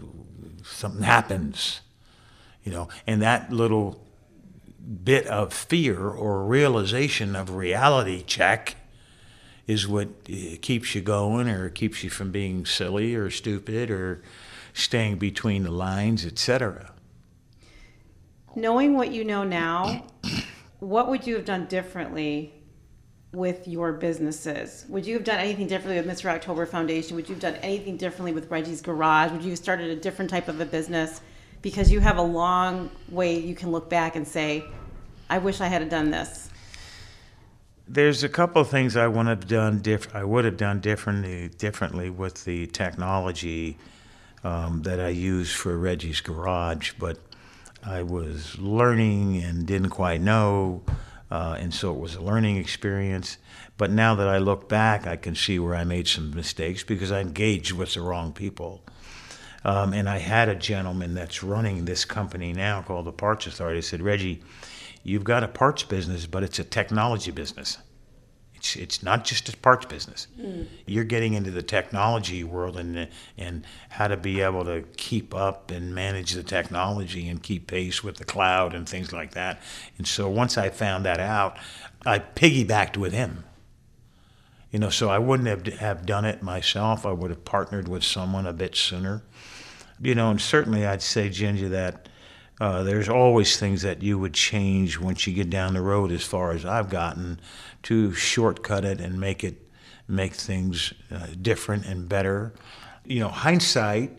[0.64, 1.82] something happens,
[2.64, 4.06] you know, and that little
[5.04, 8.76] bit of fear or realization of reality check
[9.72, 14.22] is what uh, keeps you going or keeps you from being silly or stupid or
[14.74, 16.92] staying between the lines, etc.
[18.54, 20.06] Knowing what you know now,
[20.80, 22.54] what would you have done differently
[23.32, 24.86] with your businesses?
[24.90, 26.30] Would you have done anything differently with Mr.
[26.30, 27.16] October Foundation?
[27.16, 29.32] Would you have done anything differently with Reggie's Garage?
[29.32, 31.22] Would you have started a different type of a business?
[31.62, 34.66] Because you have a long way you can look back and say,
[35.30, 36.51] I wish I had done this.
[37.94, 41.50] There's a couple of things I would have done diff- I would have done differently
[41.50, 43.78] differently with the technology
[44.46, 47.18] um, that I use for Reggie's Garage, but
[47.84, 50.84] I was learning and didn't quite know,
[51.30, 53.38] uh, and so it was a learning experience.
[53.78, 57.12] But now that I look back, I can see where I made some mistakes because
[57.12, 58.86] I engaged with the wrong people.
[59.66, 63.80] Um, and I had a gentleman that's running this company now called the Parts Authority.
[63.80, 64.44] I said, Reggie,
[65.04, 67.78] you've got a parts business, but it's a technology business.
[68.62, 70.28] It's, it's not just a parts business.
[70.40, 70.68] Mm.
[70.86, 75.72] You're getting into the technology world and and how to be able to keep up
[75.72, 79.60] and manage the technology and keep pace with the cloud and things like that.
[79.98, 81.58] And so once I found that out,
[82.06, 83.46] I piggybacked with him.
[84.70, 87.04] You know, so I wouldn't have have done it myself.
[87.04, 89.24] I would have partnered with someone a bit sooner.
[90.00, 92.10] You know, and certainly I'd say, JinJa, that
[92.62, 96.24] uh, there's always things that you would change once you get down the road, as
[96.24, 97.40] far as I've gotten,
[97.82, 99.68] to shortcut it and make it
[100.08, 102.54] make things uh, different and better.
[103.04, 104.12] You know, hindsight,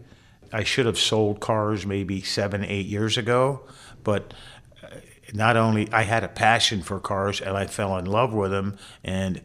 [0.53, 3.61] I should have sold cars maybe seven, eight years ago,
[4.03, 4.35] but
[4.83, 4.89] uh,
[5.33, 8.77] not only I had a passion for cars and I fell in love with them,
[9.05, 9.41] and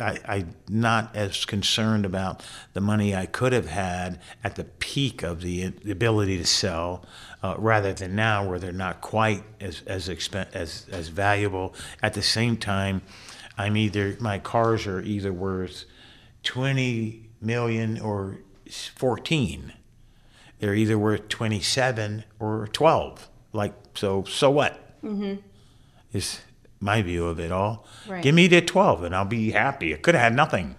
[0.00, 5.22] I, I'm not as concerned about the money I could have had at the peak
[5.22, 7.06] of the ability to sell,
[7.42, 11.74] uh, rather than now where they're not quite as as, expen- as as valuable.
[12.02, 13.02] At the same time,
[13.58, 15.84] I'm either my cars are either worth
[16.42, 18.38] twenty million or
[18.94, 19.72] fourteen.
[20.58, 23.28] They're either worth twenty seven or twelve.
[23.52, 25.00] Like so, so what?
[25.02, 25.34] Mm-hmm.
[26.12, 26.40] Is
[26.80, 27.86] my view of it all.
[28.08, 28.22] Right.
[28.22, 29.94] Give me the twelve, and I'll be happy.
[29.94, 30.76] I could have had nothing.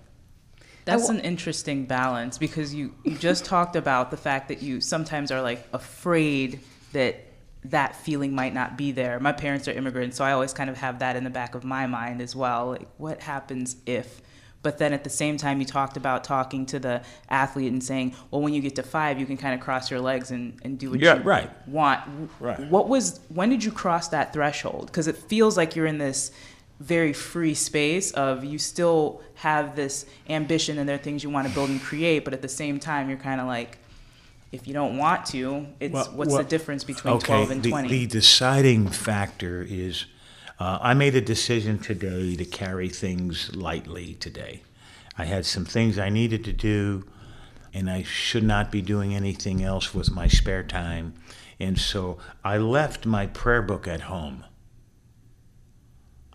[0.85, 5.31] That's an interesting balance because you, you just talked about the fact that you sometimes
[5.31, 6.59] are like afraid
[6.93, 7.25] that
[7.65, 9.19] that feeling might not be there.
[9.19, 11.63] My parents are immigrants, so I always kind of have that in the back of
[11.63, 12.67] my mind as well.
[12.71, 14.21] Like, what happens if?
[14.63, 18.15] But then at the same time, you talked about talking to the athlete and saying,
[18.31, 20.79] well, when you get to five, you can kind of cross your legs and, and
[20.79, 21.67] do what Yeah, you right.
[21.67, 22.01] want.
[22.39, 22.59] Right.
[22.69, 24.85] What was, when did you cross that threshold?
[24.87, 26.31] Because it feels like you're in this
[26.79, 31.47] very free space of you still have this ambition and there are things you want
[31.47, 33.77] to build and create, but at the same time, you're kind of like,
[34.51, 37.63] if you don't want to, it's Well, what's well, the difference between okay, 12 and
[37.63, 37.87] the, 20?
[37.87, 40.05] The deciding factor is
[40.59, 44.61] uh, I made a decision today to carry things lightly today.
[45.17, 47.05] I had some things I needed to do,
[47.73, 51.13] and I should not be doing anything else with my spare time.
[51.59, 54.43] And so I left my prayer book at home.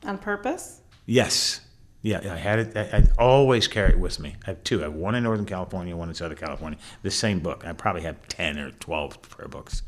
[0.04, 0.80] On purpose?
[1.06, 1.60] Yes.
[2.02, 2.76] Yeah, I had it.
[2.76, 4.36] I, I always carry it with me.
[4.44, 4.80] I have two.
[4.80, 6.78] I have one in Northern California, one in Southern California.
[7.02, 7.64] The same book.
[7.66, 9.82] I probably have 10 or 12 prayer books.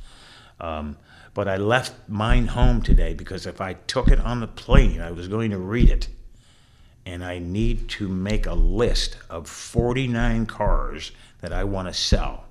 [0.59, 0.97] Um,
[1.33, 5.13] but I left mine home today because if I took it on the plane, I
[5.13, 6.09] was going to read it.
[7.07, 12.45] And I need to make a list of 49 cars that I want to sell.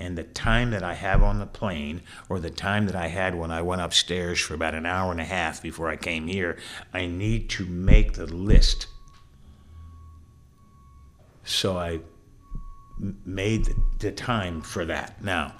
[0.00, 3.34] And the time that I have on the plane, or the time that I had
[3.34, 6.56] when I went upstairs for about an hour and a half before I came here,
[6.94, 8.86] I need to make the list.
[11.44, 12.00] So I
[13.26, 15.22] made the- time for that.
[15.22, 15.52] Now,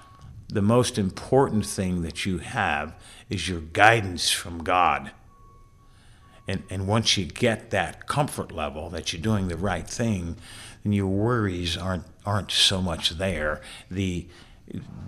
[0.48, 2.94] the most important thing that you have
[3.28, 5.10] is your guidance from God.
[6.48, 10.36] And, and once you get that comfort level that you're doing the right thing,
[10.82, 13.60] then your worries aren't aren't so much there.
[13.90, 14.26] The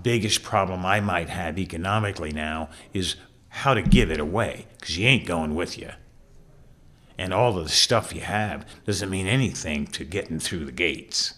[0.03, 3.17] biggest problem I might have economically now is
[3.49, 5.91] how to give it away because you ain't going with you.
[7.19, 11.35] And all of the stuff you have doesn't mean anything to getting through the gates.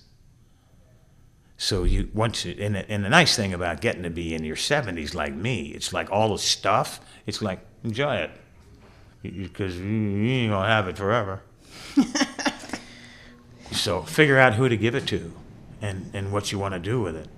[1.57, 4.57] So you once it, and, and the nice thing about getting to be in your
[4.57, 7.01] 70s like me, it's like all the stuff.
[7.27, 8.31] It's like enjoy it
[9.23, 11.43] because you, you ain't gonna have it forever.
[13.75, 15.33] so figure out who to give it to,
[15.81, 17.29] and and what you want to do with it.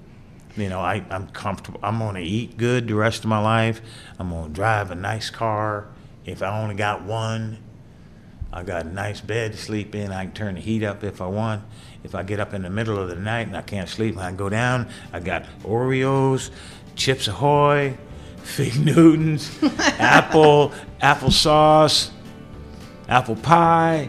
[0.56, 1.80] You know, I, I'm comfortable.
[1.82, 3.82] I'm gonna eat good the rest of my life.
[4.18, 5.88] I'm gonna drive a nice car.
[6.24, 7.58] If I only got one,
[8.52, 10.12] I got a nice bed to sleep in.
[10.12, 11.62] I can turn the heat up if I want.
[12.02, 14.32] If I get up in the middle of the night and I can't sleep, I
[14.32, 14.88] go down.
[15.12, 16.50] I got Oreos,
[16.94, 17.98] Chips Ahoy,
[18.38, 19.58] Fig Newtons,
[19.98, 20.72] apple,
[21.02, 22.10] applesauce,
[23.08, 24.08] apple pie.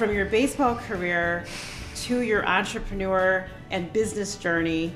[0.00, 1.44] From your baseball career
[2.04, 4.94] to your entrepreneur and business journey,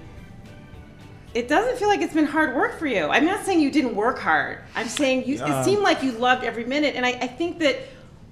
[1.34, 3.08] it doesn't feel like it's been hard work for you.
[3.08, 4.60] I'm not saying you didn't work hard.
[4.74, 6.94] I'm saying you, it seemed like you loved every minute.
[6.96, 7.80] And I, I think that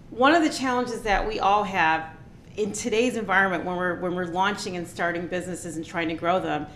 [0.08, 2.08] one of the challenges that we all have
[2.56, 6.38] in today's environment when we're when we're launching and starting businesses and trying to grow
[6.38, 6.66] them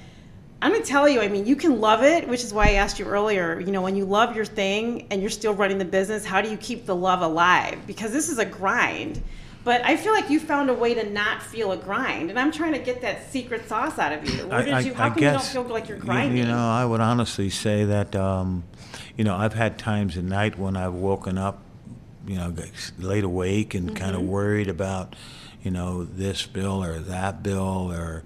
[0.62, 2.72] i'm going to tell you i mean you can love it which is why i
[2.72, 5.84] asked you earlier you know when you love your thing and you're still running the
[5.84, 9.22] business how do you keep the love alive because this is a grind
[9.66, 12.52] but I feel like you found a way to not feel a grind, and I'm
[12.52, 14.46] trying to get that secret sauce out of you.
[14.46, 14.94] Where did you?
[14.94, 16.38] How I come guess, you don't feel like you're you- grinding?
[16.38, 18.62] You know, I would honestly say that, um,
[19.16, 21.62] you know, I've had times at night when I've woken up,
[22.28, 22.54] you know,
[23.00, 24.30] laid awake and kind of Mm-hmm.
[24.30, 25.16] worried about,
[25.64, 28.22] you know, this bill or that bill or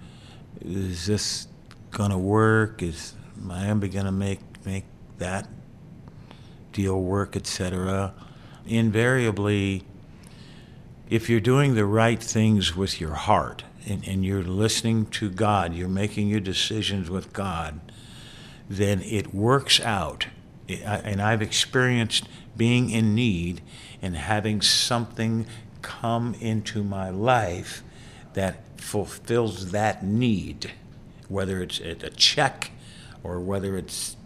[0.62, 1.48] is this
[1.90, 2.82] going to work?
[2.82, 4.84] Is my Ambi going to make make
[5.16, 5.48] that
[6.74, 8.12] deal work, etc.
[8.66, 9.84] Invariably,
[11.10, 15.74] if you're doing the right things with your heart and, and you're listening to God,
[15.74, 17.80] you're making your decisions with God,
[18.68, 20.28] then it works out.
[20.68, 23.60] It- I- And I've experienced being in need
[24.00, 25.46] and having something
[25.82, 27.82] come into my life
[28.34, 30.70] that fulfills that need,
[31.28, 32.70] whether it's a a check
[33.24, 34.16] or whether it's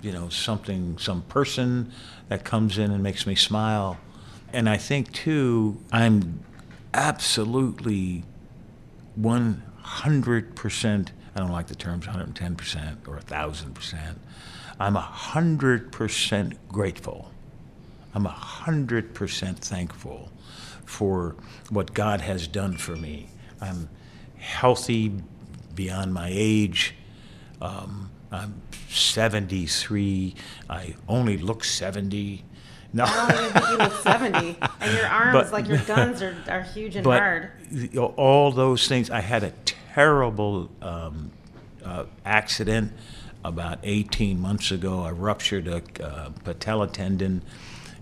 [0.00, 1.92] you know something some person
[2.28, 3.98] that comes in and makes me smile
[4.52, 6.42] and i think too i'm
[6.94, 8.24] absolutely
[9.20, 14.14] 100% i don't like the terms 110% or 1000%
[14.80, 17.30] i'm 100% grateful
[18.14, 20.30] i'm 100% thankful
[20.84, 21.34] for
[21.70, 23.28] what god has done for me
[23.60, 23.88] i'm
[24.36, 25.12] healthy
[25.74, 26.94] beyond my age
[27.62, 30.34] um, I'm 73.
[30.68, 32.44] I only look 70.
[32.94, 36.20] No, I don't even think you look 70, and your arms, But- like your guns,
[36.22, 37.50] are, are huge and but hard.
[38.16, 39.10] all those things.
[39.10, 41.30] I had a terrible um,
[41.84, 42.92] uh, accident
[43.44, 45.02] about 18 months ago.
[45.02, 47.42] I ruptured a uh, patella tendon,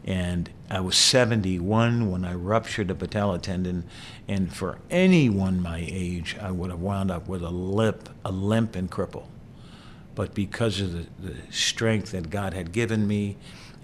[0.05, 3.84] and I was 71 when I ruptured a patella tendon.
[4.28, 8.74] And for anyone my age, I would have wound up with a limp, a limp
[8.76, 9.24] and cripple
[10.15, 13.37] but because of the, the strength that God had given me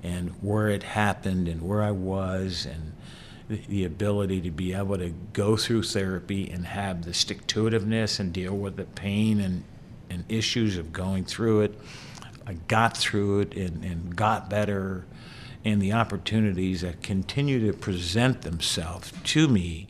[0.03, 2.93] and where it happened and where I was and
[3.49, 8.19] the, ability to be able to go through therapy and have the stick to itiveness
[8.19, 9.63] and deal with the pain and,
[10.11, 11.79] and issues of going through it,
[12.45, 15.07] I got through it and, and got better.
[15.65, 19.89] And the opportunities that continue to present themselves to me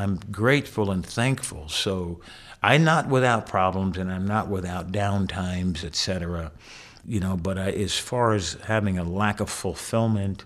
[0.00, 1.68] I'm grateful and thankful.
[1.68, 2.20] So
[2.62, 6.52] I'm not without problems and I'm not without downtimes, etc.
[7.06, 10.44] You know, but I, as far as having a lack of fulfillment,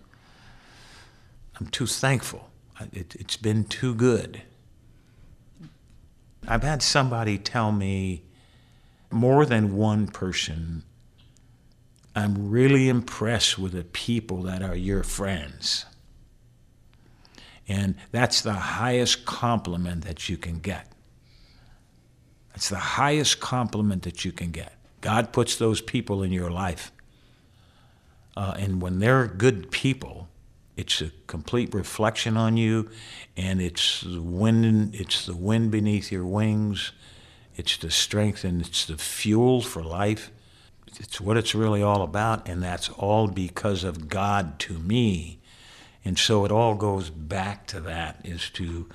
[1.59, 2.51] I'm too thankful.
[2.93, 4.43] It, it's been too good.
[6.47, 8.23] I've had somebody tell me,
[9.11, 10.83] more than one person,
[12.15, 15.87] I'm really impressed with the people that are your friends.
[17.67, 20.94] And that's the highest compliment that you can get.
[22.55, 24.73] That's the highest compliment that you can get.
[25.01, 26.93] God puts those people in your life.
[28.37, 30.29] Uh, and when they're good people,
[30.77, 32.89] it's a complete reflection on you,
[33.37, 34.95] and it's the wind.
[34.95, 36.93] It's the wind beneath your wings.
[37.57, 40.33] It's the strength and it's the fuel for life.
[40.99, 45.41] It's what it's really all about, and that's all because of God to me.
[46.05, 48.89] And so it all goes back to that is to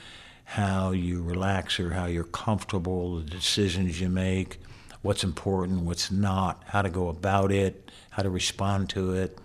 [0.49, 4.57] how you relax or how you're comfortable, the decisions you make,
[5.03, 9.37] what's important, what's not, how to go about it, how to respond to it.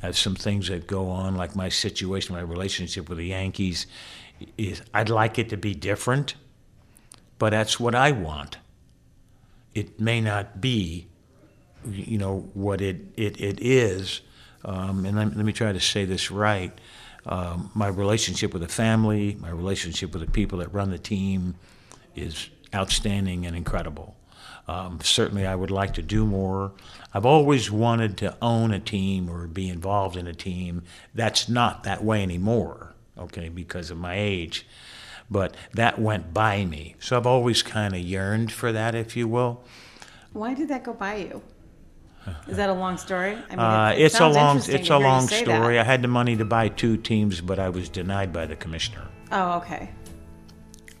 [0.00, 3.88] I have some things that go on, like my situation, my relationship with the Yankees,
[4.56, 6.36] is I'd like it to be different,
[7.40, 8.58] but that's what I want.
[9.74, 11.08] It may not be,
[11.84, 14.20] you know, what it, it, it is.
[14.64, 16.72] Um, and let, let, me try to say this right.
[17.26, 21.54] Um, my relationship with the family, my relationship with the people that run the team
[22.14, 24.16] is outstanding and incredible.
[24.66, 26.72] Um, certainly, I would like to do more.
[27.12, 30.82] I've always wanted to own a team or be involved in a team.
[31.14, 34.66] That's not that way anymore, okay, because of my age.
[35.30, 36.96] But that went by me.
[36.98, 39.64] So I've always kind of yearned for that, if you will.
[40.32, 41.42] Why did that go by you?
[42.48, 43.36] Is that a long story?
[43.50, 45.74] I mean, uh, it, it it's a long it's a long story.
[45.74, 45.80] That.
[45.80, 49.08] I had the money to buy two teams, but I was denied by the commissioner.
[49.32, 49.90] Oh, okay.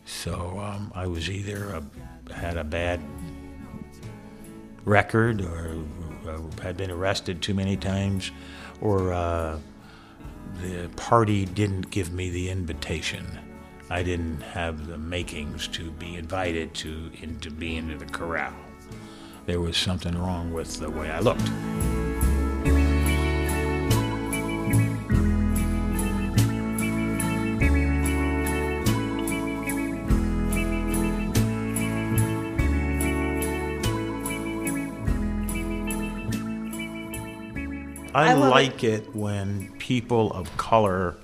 [0.04, 3.00] So um, I was either a, had a bad
[4.84, 5.82] record or
[6.28, 8.30] uh, had been arrested too many times,
[8.80, 9.58] or uh,
[10.60, 13.26] the party didn't give me the invitation.
[13.90, 18.54] I didn't have the makings to be invited to into be into the corral.
[19.46, 21.50] There was something wrong with the way I looked.
[38.14, 39.08] I, I like it.
[39.08, 41.16] it when people of color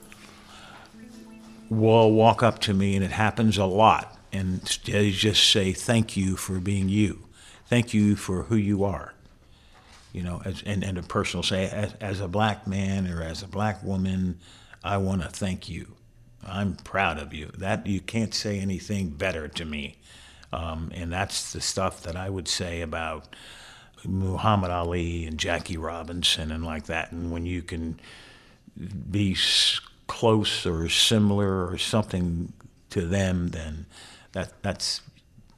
[1.70, 6.16] will walk up to me, and it happens a lot, and they just say, Thank
[6.16, 7.29] you for being you.
[7.70, 9.14] Thank you for who you are.
[10.12, 13.44] You know, as, and, and a personal say, as, as a black man or as
[13.44, 14.40] a black woman,
[14.82, 15.94] I want to thank you.
[16.44, 17.52] I'm proud of you.
[17.56, 19.98] That you can't say anything better to me.
[20.52, 23.36] Um, and that's the stuff that I would say about
[24.04, 27.12] Muhammad Ali and Jackie Robinson and like that.
[27.12, 28.00] And when you can
[29.08, 29.36] be
[30.08, 32.52] close or similar or something
[32.90, 33.86] to them, then
[34.32, 35.02] that that's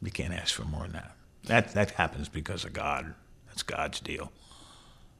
[0.03, 1.17] you can't ask for more than that.
[1.45, 3.15] That that happens because of God.
[3.49, 4.33] That's God's deal.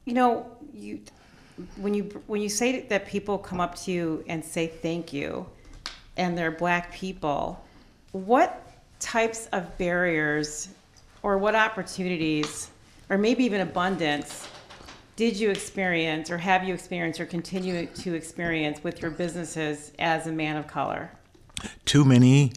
[0.05, 1.01] You know, you
[1.77, 5.45] when you when you say that people come up to you and say thank you,
[6.17, 7.63] and they're black people,
[8.11, 8.67] what
[8.99, 10.69] types of barriers
[11.21, 12.69] or what opportunities
[13.09, 14.47] or maybe even abundance
[15.15, 20.25] did you experience or have you experienced or continue to experience with your businesses as
[20.25, 21.11] a man of color?
[21.85, 22.53] Too many.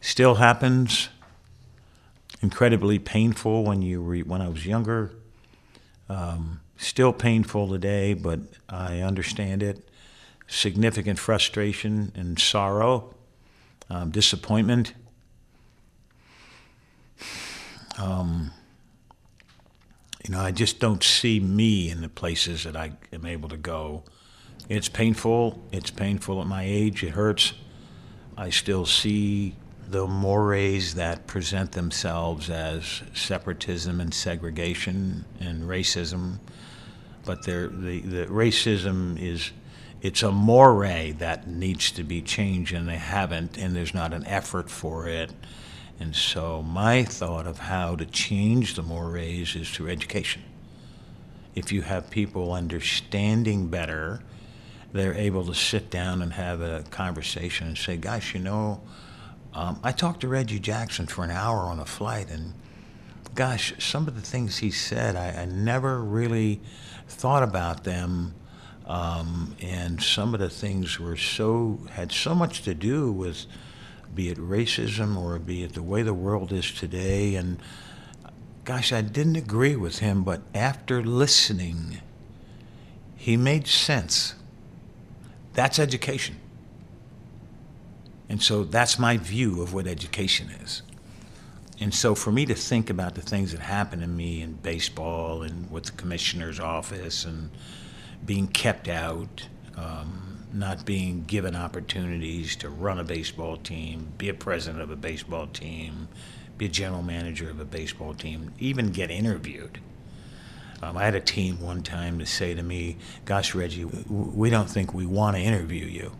[0.00, 1.08] Still happens.
[2.40, 5.12] Incredibly painful when you re- when I was younger.
[6.08, 9.88] Um, still painful today, but I understand it.
[10.46, 13.14] Significant frustration and sorrow,
[13.90, 14.94] um, disappointment.
[17.98, 18.52] Um,
[20.24, 23.56] you know, I just don't see me in the places that I am able to
[23.56, 24.04] go.
[24.68, 25.62] It's painful.
[25.72, 27.02] It's painful at my age.
[27.02, 27.54] It hurts.
[28.36, 29.54] I still see
[29.90, 36.38] the mores that present themselves as separatism and segregation and racism,
[37.24, 39.50] but the the racism is
[40.00, 44.24] it's a moray that needs to be changed, and they haven't, and there's not an
[44.26, 45.32] effort for it.
[45.98, 50.42] And so my thought of how to change the mores is through education.
[51.56, 54.20] If you have people understanding better,
[54.92, 58.80] they're able to sit down and have a conversation and say, gosh, you know,
[59.54, 62.54] um, I talked to Reggie Jackson for an hour on a flight, and
[63.34, 66.60] gosh, some of the things he said, I, I never really
[67.06, 68.34] thought about them.
[68.86, 73.44] Um, and some of the things were so, had so much to do with
[74.14, 77.34] be it racism or be it the way the world is today.
[77.34, 77.58] And
[78.64, 81.98] gosh, I didn't agree with him, but after listening,
[83.14, 84.34] he made sense.
[85.52, 86.36] That's education.
[88.28, 90.82] And so that's my view of what education is.
[91.80, 95.42] And so for me to think about the things that happened to me in baseball
[95.42, 97.50] and with the commissioner's office and
[98.24, 104.34] being kept out, um, not being given opportunities to run a baseball team, be a
[104.34, 106.08] president of a baseball team,
[106.56, 109.78] be a general manager of a baseball team, even get interviewed.
[110.82, 114.68] Um, I had a team one time to say to me, Gosh, Reggie, we don't
[114.68, 116.12] think we want to interview you.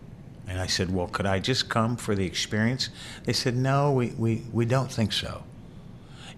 [0.49, 2.89] And I said, Well, could I just come for the experience?
[3.23, 5.43] They said, No, we, we, we don't think so.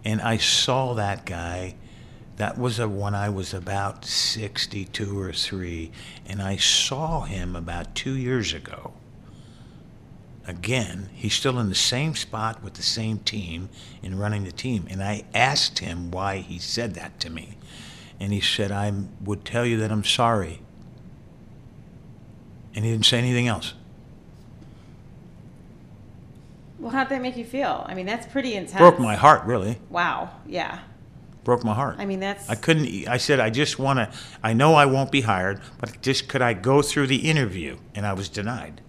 [0.03, 1.75] And I saw that guy
[2.37, 5.91] that was a, when I was about 62 or 3,
[6.25, 8.93] and I saw him about two years ago.
[10.47, 13.69] Again, he's still in the same spot with the same team
[14.01, 14.87] and running the team.
[14.89, 17.57] And I asked him why he said that to me.
[18.19, 18.91] And he said, I
[19.23, 20.61] would tell you that I'm sorry.
[22.73, 23.75] And he didn't say anything else.
[26.81, 27.85] Well, how'd that make you feel?
[27.87, 28.79] I mean, that's pretty intense.
[28.79, 29.77] Broke my heart, really.
[29.91, 30.31] Wow.
[30.47, 30.79] Yeah.
[31.43, 31.97] Broke my heart.
[31.99, 32.49] I mean, that's.
[32.49, 32.85] I couldn't.
[32.85, 34.11] e, I said, I just want to.
[34.43, 37.77] I know I won't be hired, but just could I go through the interview?
[37.93, 38.81] And I was denied.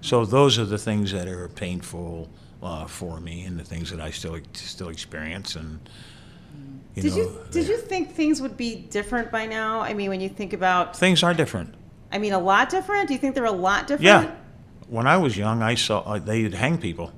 [0.00, 2.28] So those are the things that are painful
[2.62, 5.54] uh, for me, and the things that I still still experience.
[5.56, 5.88] And
[6.94, 9.80] you did know, you did you think things would be different by now?
[9.80, 11.74] I mean, when you think about, things are different.
[12.10, 13.08] I mean, a lot different.
[13.08, 14.02] Do you think they're a lot different?
[14.04, 14.34] Yeah.
[14.88, 17.12] When I was young, I saw uh, they'd hang people,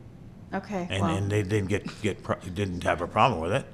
[0.52, 0.86] Okay.
[0.90, 3.64] and, and they didn't get get pro- didn't have a problem with it.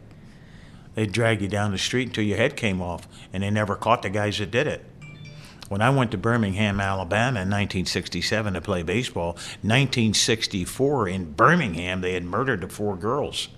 [0.95, 4.03] They'd drag you down the street until your head came off, and they never caught
[4.03, 4.85] the guys that did it.
[5.69, 9.33] When I went to Birmingham, Alabama in 1967 to play baseball,
[9.63, 13.49] 1964 in Birmingham, they had murdered the four girls.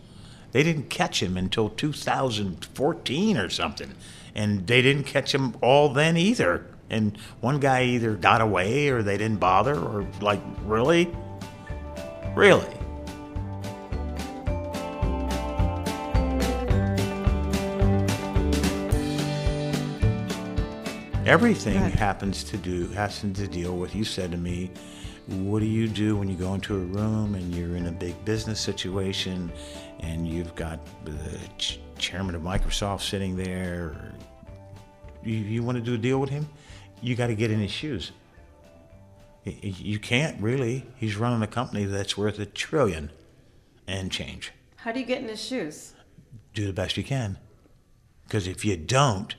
[0.52, 3.92] They didn't catch him until 2014 or something.
[4.34, 6.66] And they didn't catch him all then either.
[6.90, 11.08] And one guy either got away or they didn't bother, or like, really?
[12.34, 12.66] Really?
[21.26, 21.92] Everything Right.
[21.92, 23.94] happens to do has to deal with.
[23.94, 24.70] You said to me,
[25.26, 28.24] "What do you do when you go into a room and you're in a big
[28.24, 29.52] business situation,
[30.00, 31.18] and you've got the
[31.58, 34.14] ch- chairman of Microsoft sitting there?
[35.22, 36.48] You, you want to do a deal with him?
[37.00, 38.12] You got to get in his shoes.
[39.44, 40.86] You can't really.
[40.96, 43.10] He's running a company that's worth a trillion
[43.86, 44.52] and change.
[44.76, 45.94] how do you get in his shoes?
[46.54, 47.38] Do the best you can,
[48.24, 49.34] because if you don't,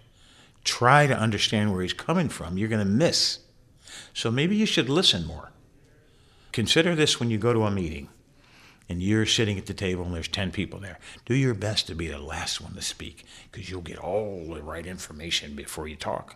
[0.64, 3.39] try to understand where he's coming from, you're going to miss.
[4.14, 5.51] So maybe you should listen more.
[6.51, 8.10] Consider this when you go to a meeting
[8.88, 10.97] and you're sitting at the table and there's 10 people there.
[11.26, 14.64] Do your best to be the last one to speak because you'll get all the
[14.64, 16.36] right information before you talk.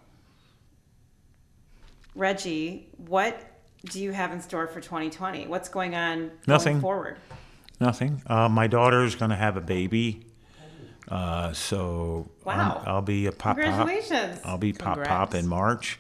[2.16, 3.42] Reggie, what
[3.86, 5.48] do you have in store for 2020?
[5.48, 6.74] What's going on Nothing.
[6.74, 7.18] going forward?
[7.80, 8.22] Nothing.
[8.28, 10.26] Uh, my daughter's going to have a baby.
[11.10, 12.82] Uh, so Wow.
[12.86, 13.58] I'll be a pop pop.
[13.58, 14.40] Congratulations.
[14.46, 16.00] I'll be pop pop in March,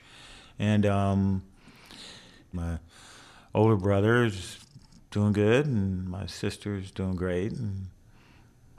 [0.60, 1.44] and um,
[2.54, 2.78] my
[3.54, 4.60] older brother's
[5.12, 7.52] doing good, and my sister's doing great.
[7.52, 7.88] And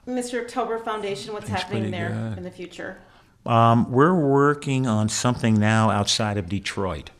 [0.07, 0.41] Mr.
[0.41, 2.37] October Foundation, what's happening there good.
[2.39, 2.97] in the future?
[3.45, 7.11] um, we're working on something now outside of Detroit.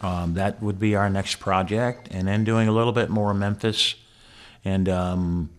[0.00, 3.96] Um, that would be our next project, and then doing a little bit more Memphis,
[4.64, 5.50] and um,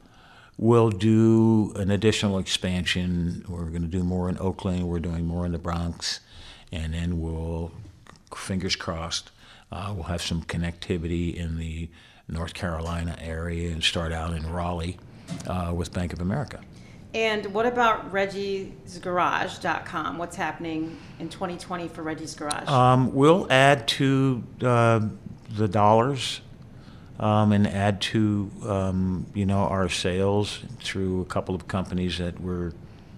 [0.58, 3.44] we'll do an additional expansion.
[3.50, 4.88] We're going to do more in Oakland.
[4.88, 6.22] We're doing more in the Bronx,
[6.72, 7.72] and then we'll,
[8.34, 9.32] fingers crossed,
[9.72, 11.90] uh, we'll have some connectivity in the
[12.28, 14.98] North Carolina area and start out in Raleigh
[15.48, 16.62] uh, with Bank of America.
[17.14, 20.18] And what about reggiesgarage.com?
[20.18, 22.68] What's happening in 2020 for Reggie's Garage?
[22.68, 25.02] Um, we'll add to uh,
[25.50, 26.42] the dollars
[27.20, 32.40] um, and add to um, you know our sales through a couple of companies that
[32.40, 32.72] we're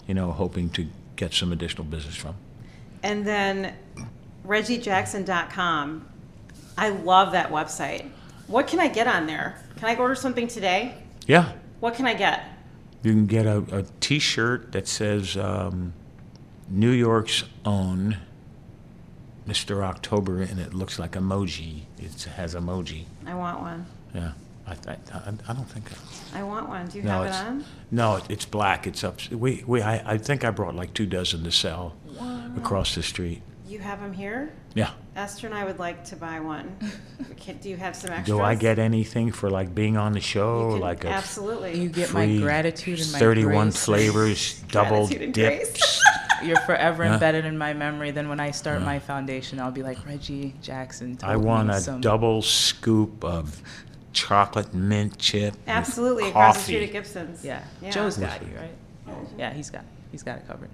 [0.07, 0.87] you know hoping to
[1.17, 2.35] get some additional business from.
[3.03, 3.75] and then
[4.47, 6.07] reggiejackson.com.
[6.77, 8.09] I love that website.
[8.47, 9.61] What can I get on there?
[9.77, 10.95] Can I order something today?
[11.27, 12.43] Yeah, What can I get?
[13.03, 15.93] You can get a, a T-shirt that says um,
[16.69, 18.17] New York's own
[19.47, 19.83] Mr.
[19.83, 21.81] October, and it looks like emoji.
[21.97, 23.05] It has emoji.
[23.25, 23.85] I want one.
[24.13, 24.31] Yeah,
[24.67, 24.97] I, I,
[25.47, 25.85] I, don't think.
[26.35, 26.87] I want one.
[26.87, 27.65] Do you No, have it on?
[27.89, 28.85] no, it- it's black.
[28.85, 29.19] It's up.
[29.31, 31.95] We, we I, I think I brought like two dozen to sell
[32.55, 33.41] across the street.
[33.71, 34.51] You have them here?
[34.73, 34.91] Yeah.
[35.15, 36.75] Esther and I would like to buy one.
[37.37, 38.25] Can, do you have some extras?
[38.37, 40.65] Do I get anything for like being on the show?
[40.67, 41.79] You can- like a absolutely.
[41.81, 43.85] You get my free gratitude and my thirty-one grace.
[43.85, 45.71] flavors, double Gratitude and grace.
[45.71, 46.03] dips.
[46.43, 47.13] You're forever Yeah.
[47.13, 48.11] embedded in my memory.
[48.11, 51.15] Then when I start my foundation, I'll be like Reggie Jackson.
[51.15, 52.01] Told I want me a some.
[52.01, 53.61] double scoop of
[54.11, 55.53] chocolate mint chip.
[55.53, 56.85] with Absolutely, across the street coffee.
[56.87, 57.45] at Gibson's.
[57.45, 57.63] Yeah.
[57.81, 57.91] Yeah.
[57.91, 59.15] Joe's got you right.
[59.37, 60.69] Yeah, he's got he's got it covered.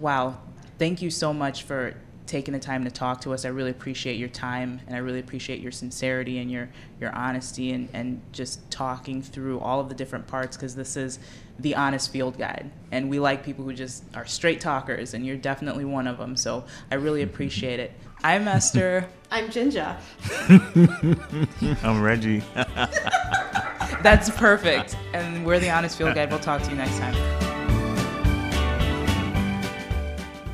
[0.00, 0.38] Wow,
[0.78, 1.94] thank you so much for
[2.28, 3.44] taking the time to talk to us.
[3.44, 6.68] I really appreciate your time, and I really appreciate your sincerity and your
[7.00, 11.18] your honesty, and and just talking through all of the different parts because this is
[11.58, 15.36] the honest field guide, and we like people who just are straight talkers, and you're
[15.36, 16.36] definitely one of them.
[16.36, 17.92] So I really appreciate it.
[18.22, 19.08] I'm Esther.
[19.30, 19.96] I'm JinJa.
[21.84, 22.42] I'm Reggie.
[24.02, 24.96] That's perfect.
[25.12, 26.30] And we're the Honest Field Guide.
[26.30, 27.37] We'll talk to you next time.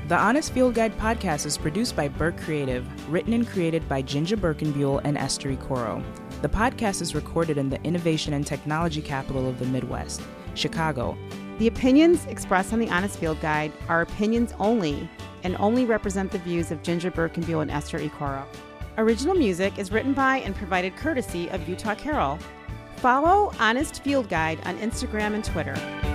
[0.07, 4.37] The Honest Field Guide podcast is produced by Birk Creative, written and created by JinJa
[4.37, 6.05] Birkenbeuel and Esther Ikoro.
[6.43, 10.21] The podcast is recorded in the innovation and technology capital of the Midwest,
[10.53, 11.17] Chicago.
[11.59, 15.09] The opinions expressed on the Honest Field Guide are opinions only
[15.43, 18.45] and only represent the views of JinJa Birkenbeuel and Esther Ikoro.
[18.99, 22.39] Original music is written by and provided courtesy of Utah Carol.
[22.97, 26.14] Follow Honest Field Guide on Instagram and Twitter.